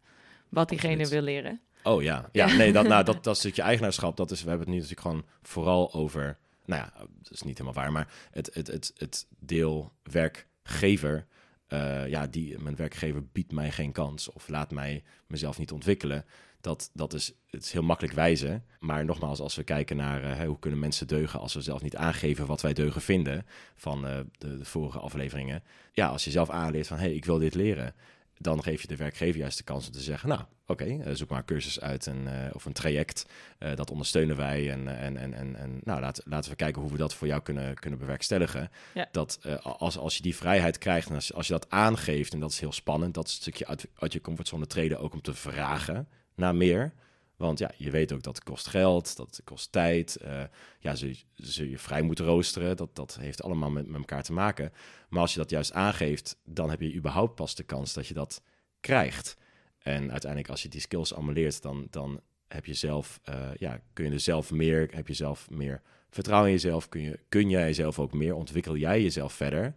Wat 0.49 0.69
diegene 0.69 0.99
Absoluut. 0.99 1.23
wil 1.23 1.33
leren. 1.33 1.61
Oh 1.83 2.01
ja, 2.01 2.29
ja, 2.31 2.53
nee, 2.57 2.71
dat, 2.71 2.87
nou, 2.87 3.03
dat, 3.03 3.23
dat 3.23 3.37
stukje 3.37 3.61
eigenaarschap, 3.61 4.17
dat 4.17 4.31
is, 4.31 4.43
we 4.43 4.49
hebben 4.49 4.67
het 4.67 4.75
nu 4.75 4.81
natuurlijk 4.81 5.07
gewoon 5.07 5.25
vooral 5.41 5.93
over, 5.93 6.37
nou 6.65 6.81
ja, 6.81 6.93
dat 7.21 7.31
is 7.33 7.41
niet 7.41 7.57
helemaal 7.57 7.83
waar, 7.83 7.91
maar 7.91 8.13
het, 8.31 8.49
het, 8.53 8.67
het, 8.67 8.91
het 8.97 9.27
deel 9.39 9.93
werkgever, 10.03 11.27
eh, 11.69 12.07
ja, 12.07 12.27
die, 12.27 12.59
mijn 12.59 12.75
werkgever 12.75 13.25
biedt 13.25 13.51
mij 13.51 13.71
geen 13.71 13.91
kans 13.91 14.31
of 14.31 14.47
laat 14.47 14.71
mij 14.71 15.03
mezelf 15.27 15.57
niet 15.57 15.71
ontwikkelen. 15.71 16.25
Dat, 16.61 16.89
dat 16.93 17.13
is, 17.13 17.33
het 17.49 17.63
is 17.63 17.71
heel 17.71 17.83
makkelijk 17.83 18.15
wijzen. 18.15 18.65
Maar 18.79 19.05
nogmaals, 19.05 19.39
als 19.39 19.55
we 19.55 19.63
kijken 19.63 19.95
naar 19.95 20.37
hè, 20.37 20.45
hoe 20.45 20.59
kunnen 20.59 20.79
mensen 20.79 21.07
deugen 21.07 21.39
als 21.39 21.53
we 21.53 21.61
zelf 21.61 21.81
niet 21.81 21.95
aangeven 21.95 22.45
wat 22.45 22.61
wij 22.61 22.73
deugen 22.73 23.01
vinden 23.01 23.45
van 23.75 24.07
eh, 24.07 24.19
de, 24.37 24.57
de 24.57 24.65
vorige 24.65 24.99
afleveringen. 24.99 25.63
Ja, 25.91 26.07
als 26.07 26.23
je 26.23 26.31
zelf 26.31 26.49
aanleert 26.49 26.87
van 26.87 26.97
hé, 26.97 27.03
hey, 27.03 27.13
ik 27.13 27.25
wil 27.25 27.37
dit 27.37 27.55
leren 27.55 27.95
dan 28.41 28.63
geef 28.63 28.81
je 28.81 28.87
de 28.87 28.95
werkgever 28.95 29.39
juist 29.39 29.57
de 29.57 29.63
kans 29.63 29.87
om 29.87 29.91
te 29.91 30.01
zeggen, 30.01 30.29
nou, 30.29 30.41
oké, 30.65 30.85
eh, 30.85 31.13
zoek 31.13 31.29
maar 31.29 31.39
een 31.39 31.45
cursus 31.45 31.79
uit 31.79 32.07
en, 32.07 32.45
eh, 32.45 32.55
of 32.55 32.65
een 32.65 32.73
traject. 32.73 33.25
eh, 33.57 33.75
dat 33.75 33.91
ondersteunen 33.91 34.35
wij 34.35 34.71
en, 34.71 34.97
en, 34.97 35.17
en, 35.17 35.33
en, 35.33 35.55
en 35.55 35.79
nou, 35.83 36.01
laat, 36.01 36.21
laten 36.25 36.49
we 36.49 36.55
kijken 36.55 36.81
hoe 36.81 36.91
we 36.91 36.97
dat 36.97 37.13
voor 37.13 37.27
jou 37.27 37.41
kunnen, 37.41 37.75
kunnen 37.75 37.99
bewerkstelligen. 37.99 38.71
Ja. 38.93 39.07
Dat 39.11 39.39
als, 39.61 39.97
als 39.97 40.15
je 40.15 40.21
die 40.21 40.35
vrijheid 40.35 40.77
krijgt 40.77 41.09
en 41.09 41.15
als, 41.15 41.33
als 41.33 41.47
je 41.47 41.53
dat 41.53 41.69
aangeeft, 41.69 42.33
en 42.33 42.39
dat 42.39 42.51
is 42.51 42.59
heel 42.59 42.71
spannend, 42.71 43.13
dat 43.13 43.27
is 43.27 43.31
een 43.31 43.41
stukje 43.41 43.67
uit, 43.67 43.87
uit 43.95 44.13
je 44.13 44.21
comfortzone 44.21 44.67
treden 44.67 44.99
ook 44.99 45.13
om 45.13 45.21
te 45.21 45.33
vragen 45.33 46.07
naar 46.35 46.55
meer. 46.55 46.93
Want 47.39 47.59
ja, 47.59 47.71
je 47.77 47.91
weet 47.91 48.11
ook 48.11 48.23
dat 48.23 48.35
het 48.35 48.43
kost 48.43 48.67
geld, 48.67 49.15
dat 49.15 49.41
kost 49.43 49.71
tijd. 49.71 50.15
eh, 50.15 50.43
ja, 50.79 50.95
zul 50.95 51.09
je, 51.35 51.69
je 51.69 51.77
vrij 51.77 52.01
moeten 52.01 52.25
roosteren. 52.25 52.77
Dat, 52.77 52.95
dat 52.95 53.17
heeft 53.19 53.43
allemaal 53.43 53.69
met, 53.69 53.87
met 53.87 53.97
elkaar 53.97 54.23
te 54.23 54.33
maken. 54.33 54.71
Maar 55.09 55.21
als 55.21 55.33
je 55.33 55.39
dat 55.39 55.49
juist 55.49 55.73
aangeeft, 55.73 56.37
dan 56.43 56.69
heb 56.69 56.81
je 56.81 56.93
überhaupt 56.93 57.35
pas 57.35 57.55
de 57.55 57.63
kans 57.63 57.93
dat 57.93 58.07
je 58.07 58.13
dat 58.13 58.41
krijgt. 58.79 59.37
En 59.77 60.11
uiteindelijk, 60.11 60.51
als 60.51 60.61
je 60.61 60.69
die 60.69 60.81
skills 60.81 61.13
allemaal 61.13 61.33
leert, 61.33 61.61
dan, 61.61 61.87
dan 61.89 62.21
heb 62.47 62.65
je 62.65 62.73
zelf, 62.73 63.19
eh, 63.23 63.49
ja, 63.57 63.81
kun 63.93 64.05
je 64.05 64.11
er 64.11 64.19
zelf 64.19 64.51
meer, 64.51 64.87
heb 64.91 65.07
je 65.07 65.13
zelf 65.13 65.49
meer 65.49 65.81
vertrouwen 66.09 66.49
in 66.49 66.55
jezelf. 66.55 66.89
Kun, 66.89 67.01
je, 67.01 67.19
kun 67.29 67.49
jij 67.49 67.65
jezelf 67.65 67.99
ook 67.99 68.13
meer, 68.13 68.35
ontwikkel 68.35 68.75
jij 68.75 69.01
jezelf 69.01 69.33
verder. 69.33 69.75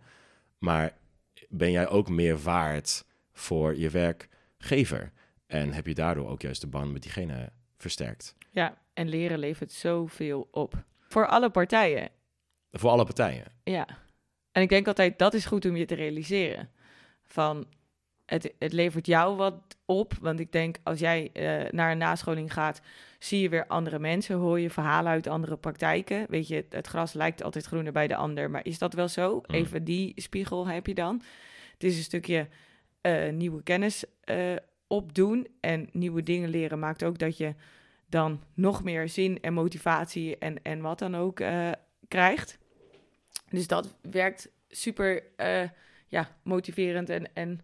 Maar 0.58 0.96
ben 1.48 1.70
jij 1.70 1.88
ook 1.88 2.08
meer 2.08 2.38
waard 2.38 3.04
voor 3.32 3.76
je 3.78 3.90
werkgever? 3.90 5.12
En 5.52 5.72
heb 5.72 5.86
je 5.86 5.94
daardoor 5.94 6.28
ook 6.28 6.42
juist 6.42 6.60
de 6.60 6.66
band 6.66 6.92
met 6.92 7.02
diegene 7.02 7.52
versterkt. 7.76 8.36
Ja, 8.50 8.78
en 8.94 9.08
leren 9.08 9.38
levert 9.38 9.72
zoveel 9.72 10.48
op. 10.50 10.84
Voor 11.08 11.26
alle 11.26 11.50
partijen. 11.50 12.10
Voor 12.70 12.90
alle 12.90 13.04
partijen. 13.04 13.44
Ja. 13.64 13.86
En 14.52 14.62
ik 14.62 14.68
denk 14.68 14.86
altijd, 14.86 15.18
dat 15.18 15.34
is 15.34 15.44
goed 15.44 15.64
om 15.64 15.76
je 15.76 15.84
te 15.84 15.94
realiseren. 15.94 16.70
Van, 17.22 17.66
het, 18.26 18.54
het 18.58 18.72
levert 18.72 19.06
jou 19.06 19.36
wat 19.36 19.54
op. 19.84 20.14
Want 20.20 20.40
ik 20.40 20.52
denk, 20.52 20.76
als 20.82 20.98
jij 20.98 21.30
eh, 21.32 21.70
naar 21.70 21.90
een 21.90 21.98
nascholing 21.98 22.52
gaat, 22.52 22.80
zie 23.18 23.40
je 23.40 23.48
weer 23.48 23.66
andere 23.66 23.98
mensen, 23.98 24.36
hoor 24.36 24.60
je 24.60 24.70
verhalen 24.70 25.12
uit 25.12 25.26
andere 25.26 25.56
praktijken. 25.56 26.26
Weet 26.28 26.48
je, 26.48 26.66
het 26.68 26.86
gras 26.86 27.12
lijkt 27.12 27.42
altijd 27.42 27.64
groener 27.64 27.92
bij 27.92 28.06
de 28.06 28.16
ander, 28.16 28.50
maar 28.50 28.66
is 28.66 28.78
dat 28.78 28.94
wel 28.94 29.08
zo? 29.08 29.34
Mm. 29.34 29.54
Even 29.54 29.84
die 29.84 30.12
spiegel 30.16 30.66
heb 30.66 30.86
je 30.86 30.94
dan. 30.94 31.22
Het 31.72 31.84
is 31.84 31.96
een 31.96 32.02
stukje 32.02 32.48
eh, 33.00 33.32
nieuwe 33.32 33.62
kennis 33.62 34.04
eh, 34.20 34.56
opdoen 34.92 35.46
en 35.60 35.88
nieuwe 35.92 36.22
dingen 36.22 36.48
leren 36.48 36.78
maakt 36.78 37.04
ook 37.04 37.18
dat 37.18 37.36
je 37.36 37.54
dan 38.06 38.42
nog 38.54 38.84
meer 38.84 39.08
zin 39.08 39.40
en 39.40 39.52
motivatie 39.52 40.38
en, 40.38 40.62
en 40.62 40.80
wat 40.80 40.98
dan 40.98 41.16
ook 41.16 41.40
eh, 41.40 41.70
krijgt. 42.08 42.58
Dus 43.50 43.66
dat 43.66 43.96
werkt 44.00 44.50
super 44.68 45.22
eh, 45.36 45.68
ja, 46.06 46.36
motiverend 46.42 47.10
en, 47.10 47.34
en 47.34 47.60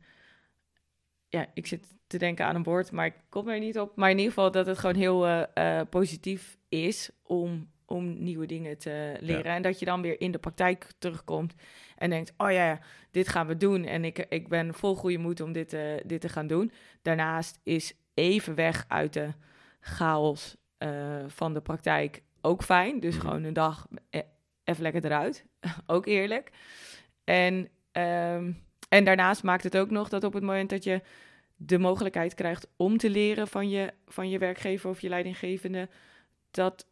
ja, 1.29 1.47
ik 1.55 1.67
zit 1.67 1.87
te 2.07 2.19
denken 2.19 2.45
aan 2.45 2.55
een 2.55 2.62
woord, 2.62 2.93
maar 2.93 3.07
ik 3.07 3.14
kom 3.29 3.49
er 3.49 3.59
niet 3.59 3.79
op. 3.79 3.97
Maar 3.97 4.11
in 4.11 4.17
ieder 4.17 4.33
geval 4.33 4.51
dat 4.51 4.67
het 4.67 4.79
gewoon 4.79 4.97
heel 4.97 5.27
eh, 5.27 5.81
positief 5.91 6.59
is 6.69 7.11
om, 7.23 7.71
om 7.88 8.22
nieuwe 8.22 8.46
dingen 8.46 8.79
te 8.79 9.16
leren. 9.20 9.53
En 9.53 9.62
dat 9.62 9.79
je 9.79 9.85
dan 9.85 10.03
weer 10.03 10.20
in 10.20 10.31
de 10.33 10.38
praktijk 10.38 10.87
terugkomt 10.98 11.55
en 11.96 12.11
denkt, 12.11 12.33
oh 12.37 12.51
ja, 12.51 12.66
ja, 12.66 12.81
dit 13.11 13.29
gaan 13.29 13.46
we 13.46 13.57
doen. 13.57 13.85
En 13.85 14.05
ik, 14.05 14.27
ik 14.29 14.48
ben 14.48 14.74
vol 14.74 14.94
goede 14.94 15.18
moed 15.18 15.40
om 15.40 15.53
dit, 15.53 15.72
eh, 15.72 15.81
dit 16.05 16.20
te 16.20 16.29
gaan 16.29 16.46
doen. 16.46 16.72
Daarnaast 17.03 17.61
is 17.62 17.94
even 18.14 18.55
weg 18.55 18.85
uit 18.88 19.12
de 19.12 19.29
chaos 19.81 20.57
eh, 20.79 21.24
van 21.27 21.55
de 21.55 21.61
praktijk 21.61 22.22
ook 22.40 22.62
fijn. 22.62 23.01
Dus 23.01 23.14
Mhm. 23.16 23.27
gewoon 23.27 23.44
een 23.44 23.53
dag 23.53 23.87
eh, 24.11 24.20
even 24.64 24.83
lekker 24.83 25.05
eruit. 25.05 25.44
ook 25.87 26.07
eerlijk. 26.07 26.51
En, 27.24 27.68
ehm, 27.92 28.53
en 28.88 29.05
daarnaast 29.05 29.42
maakt 29.42 29.62
het 29.64 29.77
ook 29.77 29.90
nog 29.90 30.09
dat 30.09 30.24
op 30.24 30.33
het 30.33 30.42
moment 30.42 30.70
dat 30.70 30.85
je 30.85 31.01
de 31.57 31.79
mogelijkheid 31.79 32.35
krijgt 32.35 32.68
om 32.77 32.96
te 32.96 33.11
leren 33.11 33.48
van 33.48 33.68
je, 33.68 33.92
van 34.07 34.29
je 34.31 34.38
werkgever 34.38 34.90
of 34.90 35.01
je 35.01 35.09
leidinggevende, 35.09 35.88
dat, 36.51 36.87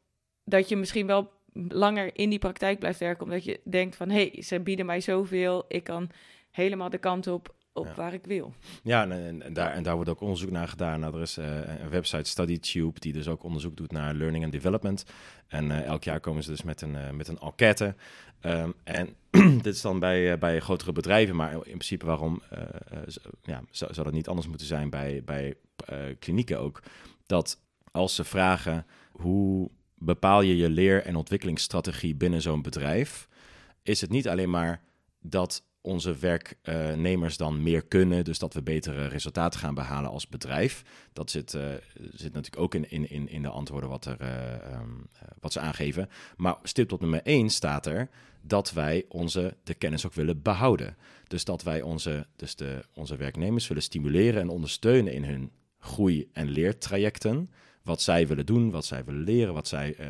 dat 0.47 0.69
je 0.69 0.77
misschien 0.77 1.07
wel 1.07 1.31
langer 1.69 2.11
in 2.19 2.31
die 2.31 2.39
praktijk 2.39 2.79
blijft 2.79 2.99
werken, 2.99 3.25
omdat 3.25 3.45
je 3.45 3.61
denkt 3.65 3.97
van, 3.97 4.09
hé, 4.09 4.31
hey, 4.33 4.43
ze 4.43 4.61
bieden 4.61 4.87
mij 4.87 5.01
zoveel, 5.01 5.65
ik 5.69 5.85
kan 5.85 6.11
helemaal 6.51 6.91
de 6.91 6.99
kant 6.99 7.27
op, 7.27 7.55
op 7.73 7.87
Ja. 7.87 7.95
waar 7.95 8.13
ik 8.13 8.25
wil. 8.25 8.53
Ja, 8.83 9.03
en, 9.03 9.13
en, 9.13 9.43
en 9.43 9.53
daar, 9.53 9.73
en 9.73 9.83
daar 9.83 9.95
wordt 9.95 10.11
ook 10.11 10.21
onderzoek 10.21 10.51
naar 10.51 10.69
gedaan. 10.69 11.01
Nou, 11.01 11.15
er 11.15 11.23
is 11.23 11.37
eh, 11.37 11.81
een 11.81 11.91
website 11.91 12.29
StudyTube 12.29 13.01
die 13.01 13.13
dus 13.13 13.29
ook 13.29 13.43
onderzoek 13.43 13.77
doet 13.77 13.93
naar 13.93 14.15
learning 14.15 14.45
and 14.45 14.53
development. 14.53 15.05
En 15.47 15.71
eh, 15.71 15.85
elk 15.85 16.05
jaar 16.05 16.21
komen 16.21 16.43
ze 16.43 16.51
dus 16.51 16.63
met 16.63 16.83
een, 16.83 16.97
eh, 16.97 17.11
met 17.11 17.29
een 17.29 17.39
enquête. 17.39 17.95
Ehm, 18.41 18.71
en 18.85 19.17
dit 19.63 19.75
is 19.75 19.81
dan 19.81 19.99
bij, 19.99 20.39
bij 20.39 20.61
grotere 20.61 20.93
bedrijven, 20.93 21.37
maar 21.37 21.53
in 21.53 21.61
principe 21.63 22.07
waarom 22.07 22.43
ja, 23.43 23.63
zou, 23.71 23.95
zou 23.95 24.07
dat 24.07 24.15
niet 24.15 24.29
anders 24.29 24.49
moeten 24.49 24.67
zijn 24.67 24.91
bij, 24.91 25.23
bij 25.25 25.55
klinieken 26.19 26.61
ook? 26.61 26.83
Dat 27.27 27.61
als 27.91 28.15
ze 28.15 28.25
vragen 28.25 28.87
hoe 29.13 29.71
bepaal 30.07 30.41
je 30.41 30.57
je 30.57 30.71
leer- 30.71 31.05
en 31.05 31.17
ontwikkelingsstrategie 31.17 32.15
binnen 32.15 32.43
zo'n 32.43 32.63
bedrijf, 32.63 33.29
is 33.83 34.01
het 34.01 34.11
niet 34.11 34.29
alleen 34.29 34.51
maar 34.51 34.83
dat 35.21 35.65
onze 35.87 36.17
werknemers 36.17 37.37
dan 37.37 37.63
meer 37.63 37.83
kunnen, 37.83 38.25
dus 38.25 38.39
dat 38.39 38.55
we 38.55 38.63
betere 38.63 39.07
resultaten 39.07 39.61
gaan 39.61 39.75
behalen 39.75 40.11
als 40.11 40.29
bedrijf. 40.29 40.83
Dat 41.13 41.31
zit, 41.31 41.55
eh, 41.55 41.63
zit 41.95 42.33
natuurlijk 42.33 42.63
ook 42.63 42.75
in, 42.75 42.91
in, 42.91 43.29
in, 43.29 43.43
de 43.43 43.49
antwoorden 43.49 43.89
wat, 43.89 44.05
er, 44.05 44.21
eh, 44.21 44.55
ehm, 44.55 44.91
eh, 45.13 45.29
wat 45.41 45.53
ze 45.53 45.61
aangeven. 45.61 46.09
Maar 46.37 46.57
stip 46.63 46.89
tot 46.89 47.01
nummer 47.01 47.21
1 47.23 47.51
staat 47.51 47.87
er 47.87 48.09
dat 48.41 48.73
wij 48.73 49.05
onze, 49.09 49.57
de 49.65 49.75
kennis 49.75 50.07
ook 50.07 50.15
willen 50.15 50.43
behouden. 50.43 50.97
Dus 51.27 51.45
dat 51.45 51.63
wij 51.63 51.83
onze, 51.83 52.27
dus 52.37 52.57
de, 52.57 52.85
onze 52.95 53.17
werknemers 53.17 53.69
willen 53.69 53.83
stimuleren 53.83 54.41
en 54.41 54.49
ondersteunen 54.49 55.13
in 55.13 55.25
hun 55.25 55.51
groei- 55.79 56.29
en 56.33 56.49
leertrajecten. 56.49 57.51
Wat 57.87 58.03
zij 58.03 58.27
willen 58.27 58.47
doen, 58.47 58.71
wat 58.71 58.85
zij 58.85 59.05
willen 59.05 59.23
leren, 59.23 59.55
wat 59.55 59.69
zij 59.69 59.95
eh, 59.95 60.09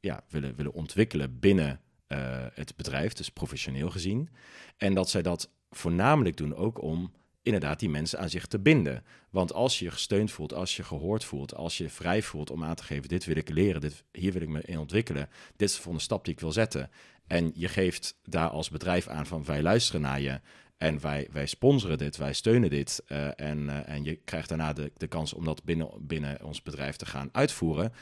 ja, 0.00 0.24
willen, 0.28 0.54
willen 0.54 0.72
ontwikkelen 0.72 1.38
binnen 1.38 1.80
eh, 2.06 2.46
het 2.54 2.76
bedrijf, 2.76 3.12
dus 3.12 3.28
professioneel 3.28 3.90
gezien. 3.90 4.28
En 4.76 4.94
dat 4.94 5.10
zij 5.10 5.22
dat 5.22 5.50
voornamelijk 5.70 6.36
doen 6.36 6.54
ook 6.54 6.82
om 6.82 7.12
inderdaad 7.42 7.78
die 7.78 7.88
mensen 7.88 8.18
aan 8.18 8.30
zich 8.30 8.46
te 8.46 8.58
binden. 8.58 9.04
Want 9.30 9.52
als 9.52 9.78
je 9.78 9.90
gesteund 9.90 10.30
voelt, 10.30 10.54
als 10.54 10.76
je 10.76 10.84
gehoord 10.84 11.24
voelt, 11.24 11.54
als 11.54 11.78
je 11.78 11.88
vrij 11.88 12.22
voelt 12.22 12.50
om 12.50 12.64
aan 12.64 12.74
te 12.74 12.82
geven, 12.82 13.08
dit 13.08 13.24
wil 13.24 13.36
ik 13.36 13.48
leren, 13.48 13.80
dit, 13.80 14.04
hier 14.12 14.32
wil 14.32 14.42
ik 14.42 14.48
me 14.48 14.62
in 14.62 14.78
ontwikkelen, 14.78 15.28
dit 15.56 15.68
is 15.68 15.74
de 15.74 15.80
volgende 15.80 16.04
stap 16.04 16.24
die 16.24 16.34
ik 16.34 16.40
wil 16.40 16.52
zetten. 16.52 16.90
En 17.26 17.52
je 17.54 17.68
geeft 17.68 18.18
daar 18.22 18.48
als 18.48 18.70
bedrijf 18.70 19.08
aan 19.08 19.26
van 19.26 19.44
wij 19.44 19.62
luisteren 19.62 20.00
naar 20.00 20.20
je 20.20 20.40
en 20.76 21.00
wij, 21.00 21.28
wij 21.32 21.46
sponsoren 21.46 21.98
dit, 21.98 22.16
wij 22.16 22.32
steunen 22.32 22.70
dit. 22.70 23.02
eh, 23.06 23.40
en, 23.40 23.68
eh, 23.68 23.94
en 23.94 24.04
je 24.04 24.14
krijgt 24.14 24.48
daarna 24.48 24.72
de, 24.72 24.92
de 24.96 25.06
kans 25.06 25.32
om 25.32 25.44
dat 25.44 25.64
binnen, 25.64 25.90
binnen 26.00 26.44
ons 26.44 26.62
bedrijf 26.62 26.96
te 26.96 27.06
gaan 27.06 27.28
uitvoeren. 27.32 27.92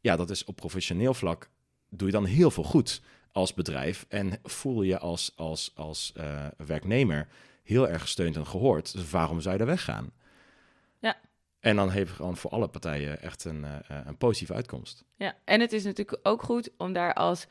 Ja, 0.00 0.16
dat 0.16 0.30
is 0.30 0.44
op 0.44 0.56
professioneel 0.56 1.14
vlak, 1.14 1.48
doe 1.88 2.06
je 2.06 2.12
dan 2.12 2.24
heel 2.24 2.50
veel 2.50 2.64
goed 2.64 3.02
als 3.32 3.54
bedrijf. 3.54 4.06
En 4.08 4.38
voel 4.42 4.82
je 4.82 4.98
als, 4.98 5.32
als, 5.36 5.72
als 5.74 6.12
eh, 6.16 6.46
werknemer 6.66 7.28
heel 7.62 7.88
erg 7.88 8.02
gesteund 8.02 8.36
en 8.36 8.46
gehoord. 8.46 8.92
Dus 8.92 9.10
waarom 9.10 9.40
zou 9.40 9.54
je 9.54 9.60
er 9.60 9.66
weggaan? 9.66 10.10
Ja. 10.98 11.16
En 11.60 11.76
dan 11.76 11.90
heeft 11.90 12.08
het 12.08 12.16
gewoon 12.16 12.36
voor 12.36 12.50
alle 12.50 12.68
partijen 12.68 13.22
echt 13.22 13.44
een, 13.44 13.66
een 13.88 14.16
positieve 14.16 14.54
uitkomst. 14.54 15.04
Ja, 15.16 15.36
en 15.44 15.60
het 15.60 15.72
is 15.72 15.84
natuurlijk 15.84 16.18
ook 16.22 16.42
goed 16.42 16.70
om 16.76 16.92
daar 16.92 17.14
als 17.14 17.46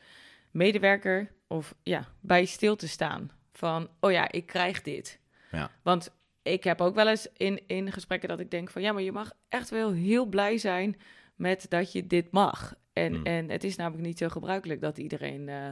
medewerker 0.50 1.32
of 1.46 1.74
ja, 1.82 2.08
bij 2.20 2.44
stil 2.44 2.76
te 2.76 2.88
staan. 2.88 3.30
Van, 3.56 3.88
oh 4.00 4.12
ja, 4.12 4.32
ik 4.32 4.46
krijg 4.46 4.82
dit. 4.82 5.20
Ja. 5.50 5.70
Want 5.82 6.10
ik 6.42 6.64
heb 6.64 6.80
ook 6.80 6.94
wel 6.94 7.08
eens 7.08 7.28
in, 7.36 7.60
in 7.66 7.92
gesprekken 7.92 8.28
dat 8.28 8.40
ik 8.40 8.50
denk 8.50 8.70
van, 8.70 8.82
ja, 8.82 8.92
maar 8.92 9.02
je 9.02 9.12
mag 9.12 9.32
echt 9.48 9.70
wel 9.70 9.92
heel 9.92 10.26
blij 10.26 10.58
zijn 10.58 10.96
met 11.34 11.66
dat 11.68 11.92
je 11.92 12.06
dit 12.06 12.30
mag. 12.30 12.74
En, 12.92 13.12
Mm. 13.12 13.26
en 13.26 13.50
het 13.50 13.64
is 13.64 13.76
namelijk 13.76 14.06
niet 14.06 14.18
zo 14.18 14.28
gebruikelijk 14.28 14.80
dat 14.80 14.98
iedereen, 14.98 15.48
eh, 15.48 15.70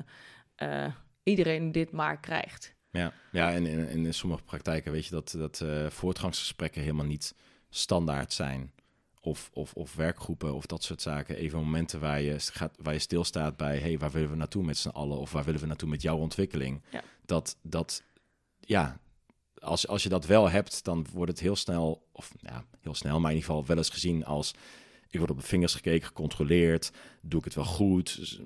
eh, 0.54 0.92
iedereen 1.22 1.72
dit 1.72 1.90
maar 1.90 2.20
krijgt. 2.20 2.74
Ja, 2.90 3.12
ja 3.32 3.52
en 3.52 3.66
in, 3.66 3.88
in 3.88 4.14
sommige 4.14 4.42
praktijken 4.42 4.92
weet 4.92 5.04
je 5.04 5.10
dat, 5.10 5.34
dat 5.38 5.60
eh, 5.60 5.86
voortgangsgesprekken 5.86 6.80
helemaal 6.80 7.06
niet 7.06 7.34
standaard 7.68 8.32
zijn. 8.32 8.72
Of, 9.24 9.50
of, 9.52 9.74
of 9.74 9.94
werkgroepen 9.94 10.54
of 10.54 10.66
dat 10.66 10.82
soort 10.82 11.02
zaken. 11.02 11.36
Even 11.36 11.58
momenten 11.58 12.00
waar 12.00 12.20
je, 12.20 12.40
gaat, 12.40 12.74
waar 12.76 12.92
je 12.92 12.98
stilstaat 12.98 13.56
bij... 13.56 13.78
hey, 13.78 13.98
waar 13.98 14.10
willen 14.10 14.30
we 14.30 14.36
naartoe 14.36 14.64
met 14.64 14.76
z'n 14.76 14.88
allen? 14.88 15.18
Of 15.18 15.32
waar 15.32 15.44
willen 15.44 15.60
we 15.60 15.66
naartoe 15.66 15.88
met 15.88 16.02
jouw 16.02 16.16
ontwikkeling? 16.16 16.82
Ja. 16.90 17.02
Dat, 17.24 17.56
dat, 17.62 18.02
ja, 18.60 18.98
als, 19.58 19.88
als 19.88 20.02
je 20.02 20.08
dat 20.08 20.26
wel 20.26 20.50
hebt, 20.50 20.84
dan 20.84 21.06
wordt 21.12 21.30
het 21.30 21.40
heel 21.40 21.56
snel... 21.56 22.08
of 22.12 22.32
ja, 22.40 22.64
heel 22.80 22.94
snel, 22.94 23.20
maar 23.20 23.30
in 23.30 23.36
ieder 23.36 23.50
geval 23.50 23.66
wel 23.66 23.76
eens 23.76 23.88
gezien 23.88 24.24
als... 24.24 24.54
ik 25.12 25.18
word 25.18 25.30
op 25.30 25.40
de 25.40 25.46
vingers 25.46 25.74
gekeken, 25.74 26.06
gecontroleerd. 26.06 26.92
Doe 27.20 27.38
ik 27.38 27.44
het 27.44 27.54
wel 27.54 27.64
goed? 27.64 28.40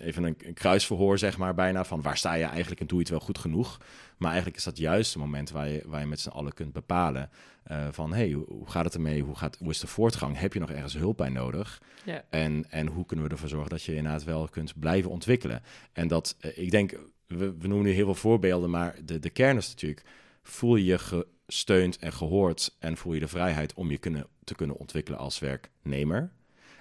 Even 0.00 0.24
een, 0.24 0.54
kruisverhoor, 0.54 1.18
zeg 1.18 1.38
maar, 1.38 1.54
bijna. 1.54 1.84
Van 1.84 2.02
waar 2.02 2.16
sta 2.16 2.34
je 2.34 2.44
eigenlijk 2.44 2.80
en 2.80 2.86
doe 2.86 2.96
je 2.96 3.02
het 3.02 3.12
wel 3.12 3.20
goed 3.20 3.38
genoeg? 3.38 3.78
Maar 4.16 4.28
eigenlijk 4.28 4.58
is 4.58 4.64
dat 4.64 4.78
juist 4.78 5.12
het 5.12 5.22
moment 5.22 5.50
waar 5.50 5.68
je, 5.68 5.82
waar 5.86 6.00
je 6.00 6.06
met 6.06 6.20
z'n 6.20 6.28
allen 6.28 6.52
kunt 6.52 6.72
bepalen... 6.72 7.30
eh, 7.62 7.88
van, 7.90 8.12
hey, 8.12 8.30
hoe, 8.30 8.44
hoe 8.48 8.70
gaat 8.70 8.84
het 8.84 8.94
ermee? 8.94 9.22
Hoe, 9.22 9.36
gaat, 9.36 9.56
hoe 9.58 9.70
is 9.70 9.78
de 9.78 9.86
voortgang? 9.86 10.38
Heb 10.38 10.52
je 10.52 10.60
nog 10.60 10.70
ergens 10.70 10.94
hulp 10.94 11.16
bij 11.16 11.28
nodig? 11.28 11.82
Ja. 12.04 12.24
En, 12.30 12.70
en 12.70 12.86
hoe 12.86 13.06
kunnen 13.06 13.26
we 13.26 13.32
ervoor 13.32 13.48
zorgen 13.48 13.70
dat 13.70 13.82
je 13.82 13.94
inderdaad 13.94 14.24
wel 14.24 14.48
kunt 14.48 14.78
blijven 14.80 15.10
ontwikkelen? 15.10 15.62
En 15.92 16.08
dat, 16.08 16.36
eh, 16.40 16.58
ik 16.58 16.70
denk, 16.70 16.98
we, 17.26 17.56
we 17.58 17.68
noemen 17.68 17.86
nu 17.86 17.92
heel 17.92 18.04
veel 18.04 18.14
voorbeelden... 18.14 18.70
maar 18.70 18.96
de, 19.04 19.18
de 19.18 19.30
kern 19.30 19.56
is 19.56 19.68
natuurlijk, 19.68 20.02
voel 20.42 20.76
je 20.76 20.84
je 20.84 20.98
gesteund 20.98 21.96
en 21.96 22.12
gehoord... 22.12 22.76
en 22.78 22.96
voel 22.96 23.14
je 23.14 23.20
de 23.20 23.28
vrijheid 23.28 23.74
om 23.74 23.90
je 23.90 23.98
kunnen, 23.98 24.26
te 24.44 24.54
kunnen 24.54 24.76
ontwikkelen 24.76 25.18
als 25.18 25.38
werknemer... 25.38 26.32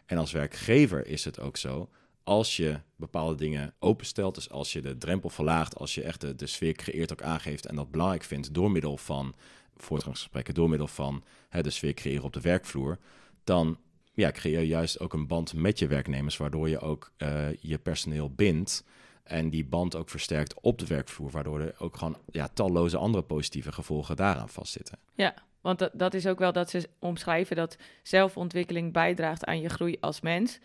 En 0.09 0.17
als 0.17 0.31
werkgever 0.31 1.07
is 1.07 1.25
het 1.25 1.39
ook 1.39 1.57
zo, 1.57 1.89
als 2.23 2.57
je 2.57 2.79
bepaalde 2.95 3.35
dingen 3.35 3.73
openstelt, 3.79 4.35
dus 4.35 4.49
als 4.49 4.73
je 4.73 4.81
de 4.81 4.97
drempel 4.97 5.29
verlaagt, 5.29 5.75
als 5.75 5.95
je 5.95 6.01
echt 6.01 6.21
de, 6.21 6.35
de 6.35 6.47
sfeer 6.47 6.73
creëert 6.73 7.11
ook 7.11 7.21
aangeeft 7.21 7.65
en 7.65 7.75
dat 7.75 7.91
belangrijk 7.91 8.23
vindt 8.23 8.53
door 8.53 8.71
middel 8.71 8.97
van 8.97 9.33
voortgangsgesprekken, 9.77 10.53
door 10.53 10.69
middel 10.69 10.87
van 10.87 11.23
hè, 11.49 11.61
de 11.61 11.69
sfeer 11.69 11.93
creëren 11.93 12.23
op 12.23 12.33
de 12.33 12.41
werkvloer, 12.41 12.97
dan 13.43 13.77
ja, 14.13 14.31
creëer 14.31 14.59
je 14.59 14.67
juist 14.67 14.99
ook 14.99 15.13
een 15.13 15.27
band 15.27 15.53
met 15.53 15.79
je 15.79 15.87
werknemers, 15.87 16.37
waardoor 16.37 16.69
je 16.69 16.79
ook 16.79 17.11
eh, 17.17 17.53
je 17.59 17.77
personeel 17.77 18.31
bindt 18.31 18.83
en 19.29 19.49
die 19.49 19.65
band 19.65 19.95
ook 19.95 20.09
versterkt 20.09 20.59
op 20.61 20.79
de 20.79 20.87
werkvloer, 20.87 21.31
waardoor 21.31 21.59
er 21.59 21.75
ook 21.77 21.97
gewoon 21.97 22.17
ja, 22.31 22.47
talloze 22.47 22.97
andere 22.97 23.23
positieve 23.23 23.71
gevolgen 23.71 24.15
daaraan 24.15 24.49
vastzitten. 24.49 24.97
Ja, 25.13 25.33
want 25.61 25.79
dat, 25.79 25.91
dat 25.93 26.13
is 26.13 26.27
ook 26.27 26.39
wel 26.39 26.51
dat 26.51 26.69
ze 26.69 26.89
omschrijven 26.99 27.55
dat 27.55 27.77
zelfontwikkeling 28.03 28.93
bijdraagt 28.93 29.45
aan 29.45 29.61
je 29.61 29.69
groei 29.69 29.97
als 29.99 30.21
mens 30.21 30.59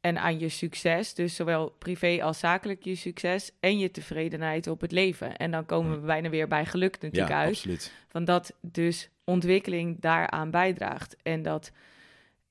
en 0.00 0.18
aan 0.18 0.38
je 0.38 0.48
succes. 0.48 1.14
Dus 1.14 1.34
zowel 1.34 1.70
privé 1.78 2.22
als 2.22 2.38
zakelijk 2.38 2.84
je 2.84 2.94
succes 2.94 3.50
en 3.60 3.78
je 3.78 3.90
tevredenheid 3.90 4.66
op 4.66 4.80
het 4.80 4.92
leven. 4.92 5.36
En 5.36 5.50
dan 5.50 5.66
komen 5.66 6.00
we 6.00 6.06
bijna 6.06 6.28
weer 6.28 6.48
bij 6.48 6.66
geluk 6.66 7.00
natuurlijk 7.00 7.32
ja, 7.32 7.38
uit. 7.38 7.48
absoluut. 7.48 7.92
Van 8.08 8.24
dat 8.24 8.52
dus 8.60 9.08
ontwikkeling 9.24 10.00
daaraan 10.00 10.50
bijdraagt. 10.50 11.16
En 11.22 11.42
dat 11.42 11.72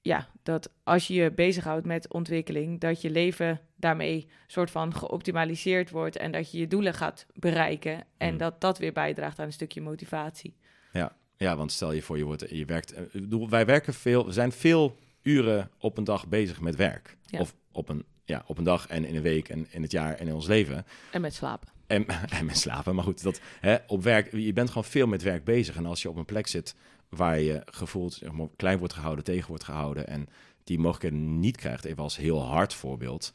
ja, 0.04 0.28
dat 0.44 0.70
als 0.84 1.08
je 1.08 1.14
je 1.14 1.32
bezighoudt 1.32 1.86
met 1.86 2.14
ontwikkeling, 2.14 2.80
dat 2.80 3.02
je 3.02 3.10
leven 3.10 3.60
daarmee 3.76 4.28
soort 4.48 4.72
van 4.72 4.96
geoptimaliseerd 4.96 5.90
wordt 5.90 6.18
en 6.18 6.32
dat 6.32 6.52
je 6.52 6.58
je 6.58 6.68
doelen 6.68 6.94
gaat 6.94 7.26
bereiken 7.34 8.04
en 8.18 8.30
Hmm. 8.30 8.38
dat 8.38 8.62
dat 8.62 8.78
weer 8.78 8.94
bijdraagt 8.94 9.40
aan 9.40 9.46
een 9.46 9.54
stukje 9.54 9.82
motivatie. 9.82 10.56
Ja, 10.94 11.16
ja, 11.38 11.56
want 11.56 11.72
stel 11.72 11.92
je 11.92 12.02
voor, 12.02 12.18
je, 12.18 12.24
wordt, 12.24 12.50
je 12.50 12.66
werkt. 12.66 12.94
eh, 12.94 13.48
wij 13.50 13.66
werken 13.66 13.94
veel, 13.94 14.26
we 14.26 14.32
zijn 14.32 14.52
veel 14.52 14.96
uren 15.22 15.70
op 15.78 15.98
een 15.98 16.04
dag 16.04 16.28
bezig 16.28 16.62
met 16.62 16.76
werk. 16.76 17.18
Ja. 17.26 17.40
Of 17.40 17.56
op 17.72 17.90
een, 17.90 18.06
ja, 18.26 18.44
op 18.48 18.58
een 18.58 18.64
dag 18.64 18.88
en 18.88 19.06
in 19.06 19.16
een 19.16 19.22
week 19.22 19.50
en 19.50 19.68
in 19.70 19.82
het 19.82 19.92
jaar 19.92 20.16
en 20.16 20.28
in 20.28 20.34
ons 20.34 20.48
leven. 20.48 20.86
En 21.12 21.22
met 21.22 21.34
slapen. 21.34 21.70
En, 21.88 22.06
en 22.40 22.46
met 22.46 22.58
slapen. 22.58 22.96
Maar 22.96 23.04
goed, 23.04 23.24
dat, 23.24 23.42
hè, 23.60 23.76
op 23.88 24.04
werk, 24.04 24.32
je 24.32 24.54
bent 24.54 24.68
gewoon 24.68 24.84
veel 24.84 25.08
met 25.08 25.22
werk 25.24 25.44
bezig. 25.44 25.76
En 25.76 25.86
als 25.86 26.02
je 26.02 26.10
op 26.10 26.16
een 26.16 26.26
plek 26.26 26.48
zit 26.48 26.76
waar 27.16 27.40
je 27.40 27.62
gevoeld 27.66 28.14
zeg 28.14 28.32
maar, 28.32 28.48
klein 28.56 28.78
wordt 28.78 28.94
gehouden, 28.94 29.24
tegen 29.24 29.48
wordt 29.48 29.64
gehouden. 29.64 30.08
en 30.08 30.28
die 30.64 30.80
mogelijkheden 30.80 31.40
niet 31.40 31.58
krijgt, 31.58 31.86
even 31.86 32.04
als 32.04 32.18
heel 32.18 32.44
hard 32.44 32.74
voorbeeld. 32.74 33.34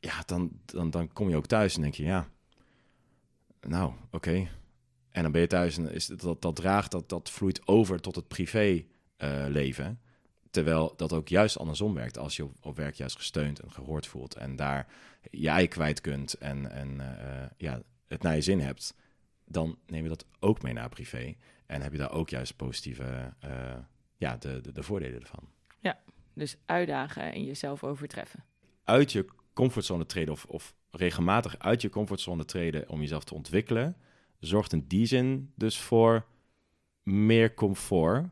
Ja, 0.00 0.22
dan, 0.26 0.50
dan, 0.64 0.90
dan 0.90 1.12
kom 1.12 1.28
je 1.28 1.36
ook 1.36 1.46
thuis 1.46 1.76
en 1.76 1.82
denk 1.82 1.94
je, 1.94 2.04
ja, 2.04 2.28
nou, 3.60 3.92
oké. 4.10 4.48
En 5.10 5.22
dan 5.22 5.32
ben 5.32 5.40
je 5.40 5.46
thuis 5.46 5.78
en 5.78 5.92
is 5.92 6.06
dat, 6.06 6.42
dat 6.42 6.56
draagt, 6.56 6.90
dat, 6.90 7.08
dat 7.08 7.30
vloeit 7.30 7.66
over 7.66 8.00
tot 8.00 8.16
het 8.16 8.28
privé 8.28 8.84
eh. 9.16 9.88
Terwijl 10.50 10.94
dat 10.96 11.12
ook 11.12 11.28
juist 11.28 11.58
andersom 11.58 11.94
werkt. 11.94 12.18
Als 12.18 12.36
je 12.36 12.48
op, 12.60 12.76
werk 12.76 12.94
juist 12.94 13.16
gesteund 13.16 13.60
en 13.60 13.70
gehoord 13.72 14.06
voelt. 14.06 14.34
En 14.34 14.56
daar 14.56 14.86
je 15.30 15.68
kwijt 15.68 16.00
kunt 16.00 16.34
en, 16.34 16.70
en 16.70 17.00
eh, 17.00 17.48
ja, 17.56 17.82
het 18.06 18.22
naar 18.22 18.34
je 18.34 18.40
zin 18.40 18.60
hebt. 18.60 18.94
Dan 19.44 19.78
neem 19.86 20.02
je 20.02 20.08
dat 20.08 20.26
ook 20.40 20.62
mee 20.62 20.72
naar 20.72 20.88
privé. 20.88 21.34
En 21.66 21.82
heb 21.82 21.92
je 21.92 21.98
daar 21.98 22.12
ook 22.12 22.28
juist 22.28 22.56
positieve, 22.56 23.34
eh, 23.40 23.76
ja, 24.16 24.36
de, 24.36 24.60
de, 24.60 24.72
de 24.72 24.82
voordelen 24.82 25.20
ervan. 25.20 25.52
Dus 26.36 26.56
uitdagen 26.66 27.32
en 27.32 27.44
jezelf 27.44 27.84
overtreffen. 27.84 28.44
Uit 28.84 29.12
je 29.12 29.26
comfortzone 29.52 30.06
treden 30.06 30.32
of, 30.32 30.44
of 30.44 30.74
regelmatig 30.90 31.58
uit 31.58 31.82
je 31.82 31.88
comfortzone 31.88 32.44
treden 32.44 32.88
om 32.88 33.00
jezelf 33.00 33.24
te 33.24 33.34
ontwikkelen. 33.34 33.96
Zorgt 34.38 34.72
in 34.72 34.84
die 34.86 35.06
zin 35.06 35.52
dus 35.54 35.78
voor 35.80 36.26
meer 37.02 37.54
comfort. 37.54 38.28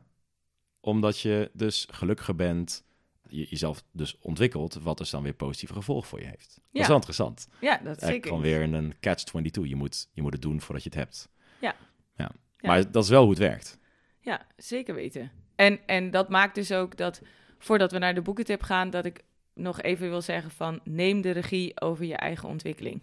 Omdat 0.79 1.19
je 1.19 1.51
dus 1.53 1.87
gelukkiger 1.91 2.35
bent, 2.35 2.83
je, 3.29 3.45
jezelf 3.49 3.83
dus 3.91 4.17
ontwikkelt, 4.19 4.73
wat 4.73 4.97
dus 4.97 5.09
dan 5.09 5.23
weer 5.23 5.33
positieve 5.33 5.73
gevolgen 5.73 6.07
voor 6.09 6.19
je 6.19 6.27
heeft. 6.27 6.53
Dat 6.55 6.63
Ja. 6.71 6.81
is 6.81 6.87
wel 6.87 6.95
interessant. 6.95 7.47
Ja, 7.61 7.77
dat 7.77 8.01
is 8.01 8.07
zeker. 8.07 8.27
gewoon 8.27 8.41
weer 8.43 8.61
een 8.61 8.93
catch-22. 8.99 9.61
Je 9.63 9.75
moet, 9.75 10.09
je 10.13 10.21
moet 10.21 10.33
het 10.33 10.41
doen 10.41 10.61
voordat 10.61 10.83
je 10.83 10.89
het 10.89 10.97
hebt. 10.99 11.29
Ja. 11.61 11.75
ja. 12.15 12.31
Maar 12.69 12.91
dat 12.91 13.03
is 13.03 13.09
wel 13.09 13.21
hoe 13.21 13.29
het 13.29 13.39
werkt. 13.39 13.77
Ja, 14.19 14.45
zeker 14.57 14.95
weten. 14.95 15.31
En, 15.55 15.79
en 15.85 16.11
dat 16.11 16.29
maakt 16.29 16.55
dus 16.55 16.71
ook 16.71 16.97
dat, 16.97 17.21
voordat 17.57 17.91
we 17.91 17.97
naar 17.97 18.13
de 18.13 18.21
boekentip 18.21 18.61
gaan, 18.61 18.89
dat 18.89 19.05
ik 19.05 19.23
nog 19.53 19.81
even 19.81 20.09
wil 20.09 20.21
zeggen 20.21 20.51
van 20.51 20.79
neem 20.83 21.21
de 21.21 21.31
regie 21.31 21.81
over 21.81 22.05
je 22.05 22.15
eigen 22.15 22.49
ontwikkeling. 22.49 23.01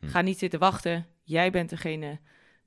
Hm. 0.00 0.06
Ga 0.06 0.20
niet 0.20 0.38
zitten 0.38 0.58
wachten. 0.58 1.06
Jij 1.22 1.50
bent 1.50 1.70
degene 1.70 2.18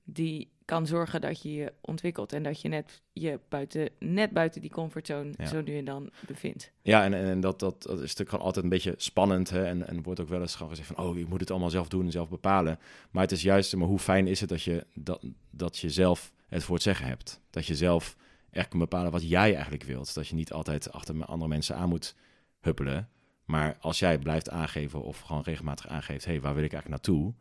die 0.04 0.54
kan 0.66 0.88
zorgen 0.88 1.22
dat 1.22 1.42
je 1.42 1.54
je 1.54 1.74
ontwikkelt 1.82 2.34
en 2.34 2.44
dat 2.44 2.62
je 2.62 2.68
net, 2.70 3.02
je 3.14 3.40
buiten, 3.50 3.90
net 4.00 4.32
buiten 4.32 4.62
die 4.62 4.70
comfortzone 4.70 5.34
Ja. 5.38 5.46
zo 5.46 5.62
nu 5.62 5.78
en 5.78 5.86
dan 5.86 6.10
bevindt. 6.28 6.72
Ja, 6.82 7.04
en, 7.04 7.14
en 7.14 7.40
dat, 7.40 7.60
dat, 7.60 7.84
dat 7.84 7.96
is 7.96 8.02
natuurlijk 8.02 8.30
gewoon 8.30 8.46
altijd 8.46 8.64
een 8.64 8.70
beetje 8.70 8.94
spannend. 8.98 9.50
Hè? 9.50 9.66
En, 9.66 9.88
en 9.88 10.04
wordt 10.04 10.20
ook 10.20 10.30
wel 10.30 10.42
eens 10.42 10.56
gewoon 10.56 10.70
gezegd 10.70 10.88
van... 10.88 11.06
oh, 11.06 11.18
je 11.18 11.26
moet 11.26 11.40
het 11.40 11.52
allemaal 11.52 11.70
zelf 11.70 11.88
doen 11.88 12.06
en 12.06 12.12
zelf 12.12 12.30
bepalen. 12.30 12.80
Maar 13.12 13.22
het 13.22 13.32
is 13.32 13.42
juist, 13.42 13.76
maar 13.76 13.88
hoe 13.88 14.00
fijn 14.00 14.28
is 14.28 14.40
het 14.40 14.50
dat 14.50 14.62
je, 14.62 14.86
dat, 14.94 15.24
dat 15.50 15.78
je 15.78 15.90
zelf 15.90 16.34
het 16.48 16.64
voor 16.64 16.76
het 16.76 16.84
zeggen 16.84 17.08
hebt. 17.08 17.42
Dat 17.50 17.66
je 17.66 17.76
zelf 17.76 18.16
echt 18.50 18.68
kan 18.68 18.80
bepalen 18.80 19.12
wat 19.12 19.30
jij 19.30 19.54
eigenlijk 19.54 19.84
wilt. 19.84 20.14
Dat 20.14 20.28
je 20.28 20.36
niet 20.36 20.54
altijd 20.54 20.92
achter 20.92 21.26
andere 21.26 21.50
mensen 21.50 21.76
aan 21.76 21.90
moet 21.90 22.16
huppelen. 22.60 23.10
Maar 23.46 23.78
als 23.80 24.00
jij 24.00 24.20
blijft 24.20 24.50
aangeven 24.50 25.02
of 25.02 25.20
gewoon 25.20 25.42
regelmatig 25.42 25.88
aangeeft... 25.88 26.26
hé, 26.26 26.32
hey, 26.32 26.42
waar 26.42 26.56
wil 26.56 26.64
ik 26.64 26.74
eigenlijk 26.74 27.04
naartoe? 27.04 27.34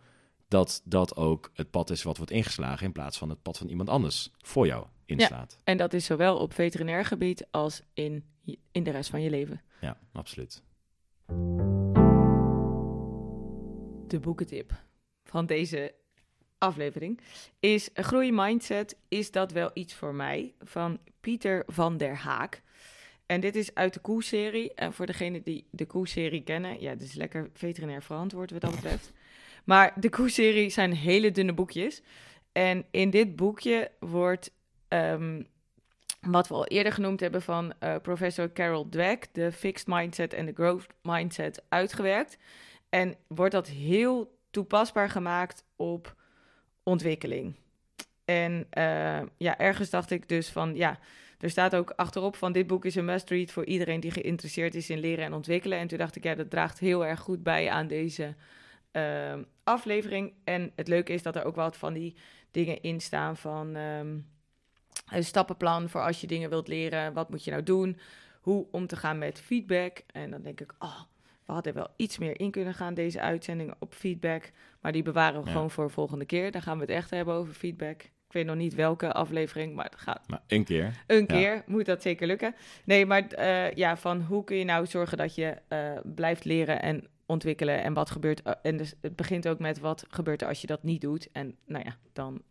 Dat 0.49 0.83
dat 0.85 1.17
ook 1.17 1.51
het 1.55 1.71
pad 1.71 1.91
is 1.91 2.03
wat 2.03 2.17
wordt 2.17 2.33
ingeslagen... 2.33 2.87
in 2.87 2.93
plaats 2.93 3.19
van 3.19 3.29
het 3.29 3.43
pad 3.43 3.59
van 3.59 3.69
iemand 3.69 3.89
anders 3.89 4.31
voor 4.39 4.67
jou 4.67 4.87
inslaat. 5.05 5.59
En 5.65 5.77
dat 5.77 5.93
is 5.93 6.05
zowel 6.05 6.39
op 6.39 6.53
veterinair 6.53 7.05
gebied 7.05 7.47
als 7.51 7.83
in, 7.95 8.25
in 8.73 8.83
de 8.83 8.91
rest 8.91 9.11
van 9.11 9.23
je 9.23 9.31
leven. 9.31 9.63
ja 9.81 9.99
absoluut. 10.13 10.63
de 14.15 14.21
boekentip 14.21 14.73
van 15.25 15.47
deze 15.47 15.95
aflevering 16.59 17.21
is 17.61 17.89
Groei 17.95 18.33
Mindset, 18.33 18.97
is 19.09 19.31
dat 19.31 19.53
wel 19.53 19.71
iets 19.75 19.95
voor 19.95 20.15
mij? 20.15 20.55
Van 20.61 20.99
Pieter 21.21 21.63
van 21.67 21.97
der 21.97 22.17
Haak. 22.17 22.63
En 23.27 23.41
dit 23.41 23.57
is 23.57 23.75
uit 23.75 23.95
de 23.95 24.01
Koe-serie. 24.01 24.75
En 24.75 24.93
voor 24.93 25.07
degenen 25.07 25.43
die 25.43 25.67
de 25.71 25.87
Koe-serie 25.87 26.43
kennen, 26.43 26.81
ja, 26.81 26.95
dit 26.95 27.09
is 27.09 27.15
lekker 27.15 27.51
veterinair 27.55 28.03
verantwoord 28.03 28.51
wat 28.51 28.61
dat 28.61 28.75
betreft. 28.75 29.13
Maar 29.65 29.93
de 30.01 30.09
Koe-serie 30.09 30.71
zijn 30.71 30.93
hele 30.93 31.31
dunne 31.31 31.53
boekjes. 31.53 32.03
En 32.53 32.85
in 32.91 33.11
dit 33.11 33.37
boekje 33.37 33.91
wordt, 33.99 34.51
ehm, 34.89 35.43
wat 36.21 36.49
we 36.49 36.55
al 36.55 36.67
eerder 36.67 36.93
genoemd 36.93 37.21
hebben 37.21 37.43
van 37.43 37.73
eh, 37.79 37.97
professor 38.03 38.53
Carol 38.53 38.89
Dweck, 38.89 39.27
de 39.33 39.53
Fixed 39.53 39.87
Mindset 39.87 40.33
en 40.33 40.47
de 40.47 40.53
Growth 40.53 40.87
Mindset, 41.03 41.63
uitgewerkt. 41.69 42.37
En 42.89 43.15
wordt 43.27 43.53
dat 43.53 43.69
heel 43.69 44.39
toepasbaar 44.51 45.11
gemaakt 45.11 45.65
op 45.77 46.15
ontwikkeling. 46.85 47.55
En 48.25 48.67
eh, 48.71 49.23
ja, 49.37 49.59
ergens 49.59 49.91
dacht 49.91 50.11
ik 50.11 50.29
dus 50.29 50.49
van, 50.49 50.75
ja, 50.75 50.99
er 51.39 51.51
staat 51.51 51.77
ook 51.77 51.91
achterop 51.91 52.37
van 52.37 52.53
dit 52.53 52.67
boek 52.67 52.85
is 52.85 52.95
een 52.95 53.05
must-read 53.05 53.51
voor 53.51 53.65
iedereen 53.65 54.01
die 54.01 54.11
geïnteresseerd 54.11 54.75
is 54.75 54.91
in 54.91 54.99
leren 54.99 55.25
en 55.25 55.33
ontwikkelen. 55.33 55.79
En 55.79 55.87
toen 55.87 55.99
dacht 55.99 56.17
ik, 56.17 56.25
ja, 56.25 56.35
dat 56.35 56.51
draagt 56.51 56.79
heel 56.79 57.07
erg 57.07 57.21
goed 57.21 57.43
bij 57.43 57.71
aan 57.71 57.87
deze 57.87 58.35
eh, 58.91 59.35
aflevering. 59.65 60.33
En 60.45 60.73
het 60.75 60.89
leuke 60.89 61.13
is 61.13 61.23
dat 61.23 61.37
er 61.37 61.45
ook 61.45 61.55
wat 61.55 61.77
van 61.77 61.93
die 61.93 62.17
dingen 62.51 62.83
in 62.83 63.01
staan 63.01 63.37
van 63.37 63.77
ehm, 63.77 64.19
een 65.11 65.25
stappenplan 65.25 65.89
voor 65.89 66.01
als 66.01 66.21
je 66.21 66.27
dingen 66.27 66.51
wilt 66.51 66.69
leren. 66.69 67.13
Wat 67.13 67.31
moet 67.31 67.45
je 67.45 67.51
nou 67.51 67.63
doen? 67.63 67.99
Hoe 68.41 68.67
om 68.71 68.87
te 68.87 68.97
gaan 68.97 69.19
met 69.19 69.41
feedback. 69.41 70.03
En 70.07 70.31
dan 70.31 70.43
denk 70.43 70.61
ik, 70.61 70.75
oh, 70.79 71.01
we 71.47 71.53
hadden 71.53 71.75
wel 71.75 71.89
iets 71.97 72.19
meer 72.19 72.41
in 72.41 72.51
kunnen 72.51 72.75
gaan, 72.75 72.95
deze 72.95 73.21
uitzendingen 73.21 73.77
op 73.79 73.95
feedback. 73.95 74.51
Maar 74.81 74.93
die 74.93 75.03
bewaren 75.03 75.41
we 75.41 75.47
Ja. 75.47 75.53
gewoon 75.53 75.71
voor 75.71 75.91
volgende 75.91 76.25
keer. 76.25 76.51
Dan 76.51 76.63
gaan 76.63 76.77
we 76.77 76.81
het 76.83 76.91
echt 76.93 77.11
hebben 77.11 77.35
over 77.35 77.55
feedback. 77.55 78.03
Ik 78.03 78.41
weet 78.41 78.47
nog 78.47 78.57
niet 78.57 78.75
welke 78.75 79.13
aflevering, 79.13 79.75
maar 79.75 79.85
het 79.85 79.97
gaat 80.01 80.29
Maar 80.29 80.43
een 80.47 80.65
keer. 80.65 80.93
een 81.07 81.17
Ja. 81.19 81.25
keer. 81.27 81.63
Moet 81.67 81.87
dat 81.87 82.03
zeker 82.03 82.27
lukken. 82.27 82.55
Nee, 82.85 83.07
maar 83.07 83.23
eh, 83.29 83.73
ja, 83.73 83.97
van 83.97 84.21
hoe 84.23 84.45
kun 84.45 84.57
je 84.57 84.65
nou 84.65 84.87
zorgen 84.87 85.17
dat 85.19 85.35
je 85.35 85.57
eh, 85.69 85.93
blijft 86.05 86.45
leren 86.45 86.83
en 86.83 87.09
ontwikkelen 87.27 87.83
en 87.83 87.93
wat 87.95 88.11
gebeurt. 88.11 88.43
eh, 88.43 88.53
en 88.63 88.77
dus 88.77 88.95
het 89.01 89.17
begint 89.17 89.49
ook 89.49 89.59
met 89.59 89.79
wat 89.79 90.05
gebeurt 90.09 90.43
er 90.43 90.49
als 90.49 90.61
je 90.61 90.67
dat 90.67 90.83
niet 90.83 91.01
doet. 91.01 91.29
En 91.33 91.57
nou 91.67 91.85
ja, 91.85 91.97
dan 92.13 92.43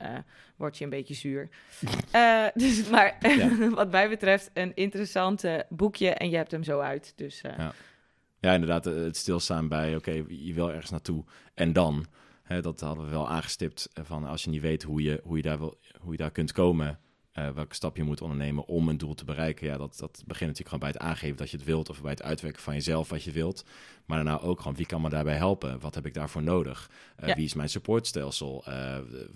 word 0.58 0.78
je 0.78 0.84
een 0.84 0.90
beetje 0.90 1.14
zuur. 1.14 1.50
Dus, 2.54 2.90
maar 2.90 3.18
Ja. 3.20 3.70
wat 3.70 3.92
mij 3.92 4.10
betreft 4.10 4.50
een 4.54 4.72
interessant 4.76 5.44
boekje 5.70 6.10
en 6.10 6.30
je 6.30 6.36
hebt 6.36 6.52
hem 6.52 6.64
zo 6.64 6.80
uit. 6.80 7.14
Dus 7.16 7.42
Ja. 7.42 7.74
Ja, 8.44 8.54
inderdaad, 8.54 8.86
eh, 8.86 8.96
het 8.96 9.18
stilstaan 9.18 9.68
bij, 9.68 9.96
oké, 9.96 10.12
je 10.28 10.54
wil 10.54 10.72
ergens 10.72 10.92
naartoe 10.92 11.24
en 11.54 11.74
dan. 11.74 12.06
Hè, 12.44 12.62
dat 12.62 12.80
hadden 12.80 13.06
we 13.06 13.10
wel 13.10 13.30
aangestipt, 13.30 13.90
eh, 13.94 14.04
van 14.04 14.26
als 14.26 14.44
je 14.44 14.50
niet 14.50 14.62
weet 14.62 14.84
hoe 14.84 15.02
je, 15.02 15.22
hoe 15.24 15.38
je, 15.38 15.44
daar, 15.44 15.58
wil, 15.58 15.80
hoe 16.00 16.12
je 16.12 16.18
daar 16.18 16.32
kunt 16.32 16.52
komen, 16.52 17.00
eh, 17.32 17.50
welke 17.50 17.76
stap 17.76 17.98
je 17.98 18.04
moet 18.04 18.22
ondernemen 18.22 18.66
om 18.66 18.90
een 18.90 18.98
doel 18.98 19.14
te 19.14 19.26
bereiken. 19.26 19.68
Ja, 19.68 19.78
dat, 19.78 19.98
dat 19.98 20.24
begint 20.26 20.50
natuurlijk 20.50 20.70
gewoon 20.70 20.80
bij 20.80 20.90
het 20.90 21.00
aangeven 21.00 21.38
dat 21.38 21.50
je 21.50 21.58
het 21.58 21.66
wilt 21.66 21.90
of 21.90 22.02
bij 22.02 22.12
het 22.12 22.22
uitwerken 22.22 22.62
van 22.62 22.74
jezelf 22.74 23.10
wat 23.10 23.24
je 23.24 23.32
wilt. 23.32 23.66
Maar 24.06 24.24
daarna 24.24 24.40
ook 24.40 24.60
gewoon, 24.60 24.76
wie 24.76 24.86
kan 24.86 25.02
me 25.02 25.10
daarbij 25.10 25.38
helpen? 25.38 25.80
Wat 25.80 25.96
heb 25.96 26.06
ik 26.06 26.14
daarvoor 26.14 26.44
nodig? 26.44 26.90
Ja. 27.26 27.36
Wie 27.36 27.46
is 27.46 27.54
mijn 27.54 27.70
supportstelsel? 27.70 28.66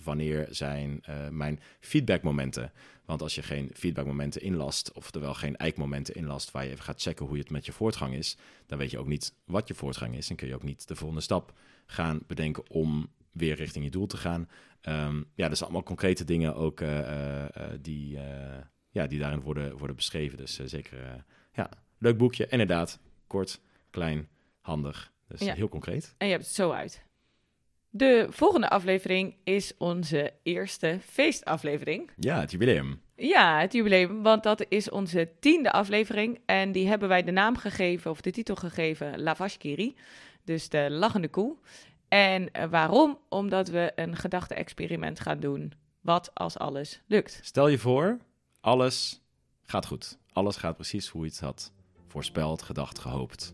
Wanneer 0.04 0.48
zijn 0.50 1.04
mijn 1.32 1.60
feedbackmomenten? 1.80 2.72
Want 3.08 3.22
als 3.22 3.36
je 3.36 3.42
geen 3.44 3.70
feedbackmomenten 3.74 4.42
inlast, 4.42 4.92
oftewel 4.94 5.34
geen 5.34 5.58
eikmomenten 5.58 6.16
inlast 6.16 6.52
waar 6.52 6.64
je 6.64 6.70
even 6.72 6.84
gaat 6.84 7.02
checken 7.02 7.26
hoe 7.26 7.38
het 7.38 7.50
met 7.50 7.66
je 7.66 7.72
voortgang 7.72 8.14
is, 8.14 8.38
dan 8.66 8.78
weet 8.78 8.92
je 8.92 8.98
ook 9.00 9.08
niet 9.08 9.34
wat 9.46 9.68
je 9.68 9.74
voortgang 9.74 10.16
is. 10.16 10.30
En 10.30 10.36
kun 10.36 10.48
je 10.48 10.56
ook 10.56 10.64
niet 10.64 10.88
de 10.88 10.96
volgende 10.96 11.22
stap 11.24 11.54
gaan 11.86 12.20
bedenken 12.28 12.70
om 12.70 13.08
weer 13.32 13.56
richting 13.56 13.86
je 13.86 13.92
doel 13.92 14.08
te 14.08 14.18
gaan. 14.18 14.50
Ehm, 14.82 15.18
ja, 15.36 15.48
dat 15.48 15.58
zijn 15.58 15.70
allemaal 15.70 15.84
concrete 15.84 16.24
dingen 16.24 16.56
ook 16.56 16.82
eh, 16.82 17.00
eh, 17.00 17.44
eh, 17.56 17.80
die, 17.82 18.20
ja, 18.90 19.08
die 19.08 19.20
daarin 19.20 19.42
worden, 19.42 19.78
worden 19.78 19.96
beschreven. 19.96 20.38
Dus 20.38 20.60
zeker, 20.64 21.26
ja, 21.54 21.70
leuk 21.98 22.18
boekje. 22.18 22.48
Inderdaad, 22.48 23.00
kort, 23.28 23.62
klein, 23.90 24.28
handig. 24.62 25.12
Dus 25.28 25.40
Ja. 25.40 25.54
heel 25.54 25.70
concreet. 25.70 26.16
en 26.18 26.28
je 26.28 26.34
hebt 26.34 26.46
het 26.46 26.56
zo 26.56 26.72
uit. 26.72 27.06
De 27.98 28.28
volgende 28.30 28.70
aflevering 28.70 29.36
is 29.44 29.74
onze 29.78 30.34
eerste 30.44 31.00
feestaflevering. 31.02 32.12
Ja, 32.16 32.40
het 32.40 32.52
jubileum. 32.52 33.02
Ja, 33.16 33.60
het 33.60 33.74
jubileum, 33.74 34.24
want 34.24 34.44
dat 34.44 34.66
is 34.70 34.90
onze 34.90 35.30
tiende 35.40 35.72
aflevering. 35.72 36.40
En 36.46 36.72
die 36.72 36.88
hebben 36.88 37.08
wij 37.08 37.24
de 37.24 37.32
naam 37.32 37.58
gegeven, 37.58 38.12
of 38.12 38.22
de 38.22 38.32
titel 38.32 38.56
gegeven, 38.56 39.22
La 39.22 39.36
Vache 39.36 39.58
qui 39.58 39.76
rit. 39.76 39.98
Dus 40.44 40.70
de 40.70 40.88
lachende 40.90 41.28
koe. 41.28 41.56
En 42.08 42.52
eh, 42.52 42.70
waarom? 42.70 43.20
Omdat 43.30 43.68
we 43.68 43.92
een 43.96 44.16
gedachte-experiment 44.16 45.20
gaan 45.20 45.40
doen. 45.40 45.74
Wat 46.02 46.32
als 46.34 46.58
alles 46.58 47.02
lukt? 47.08 47.40
Stel 47.44 47.68
je 47.68 47.78
voor, 47.78 48.18
alles 48.62 49.22
gaat 49.64 49.86
goed. 49.86 50.18
Alles 50.32 50.56
gaat 50.56 50.76
precies 50.76 51.08
hoe 51.08 51.24
je 51.24 51.30
het 51.30 51.40
had 51.40 51.72
voorspeld, 52.08 52.62
gedacht, 52.62 53.00
gehoopt. 53.00 53.54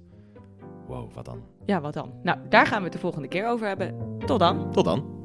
Wow, 0.88 1.14
wat 1.14 1.26
dan? 1.26 1.42
Ja, 1.66 1.82
wat 1.82 1.94
dan? 1.94 2.14
Nou, 2.24 2.38
daar 2.50 2.66
gaan 2.66 2.78
we 2.78 2.84
het 2.84 2.94
de 2.94 3.00
volgende 3.00 3.28
keer 3.28 3.48
over 3.48 3.68
hebben. 3.68 4.18
Tot 4.26 4.40
dan. 4.40 4.72
Tot 4.72 4.86
dan. 4.86 5.22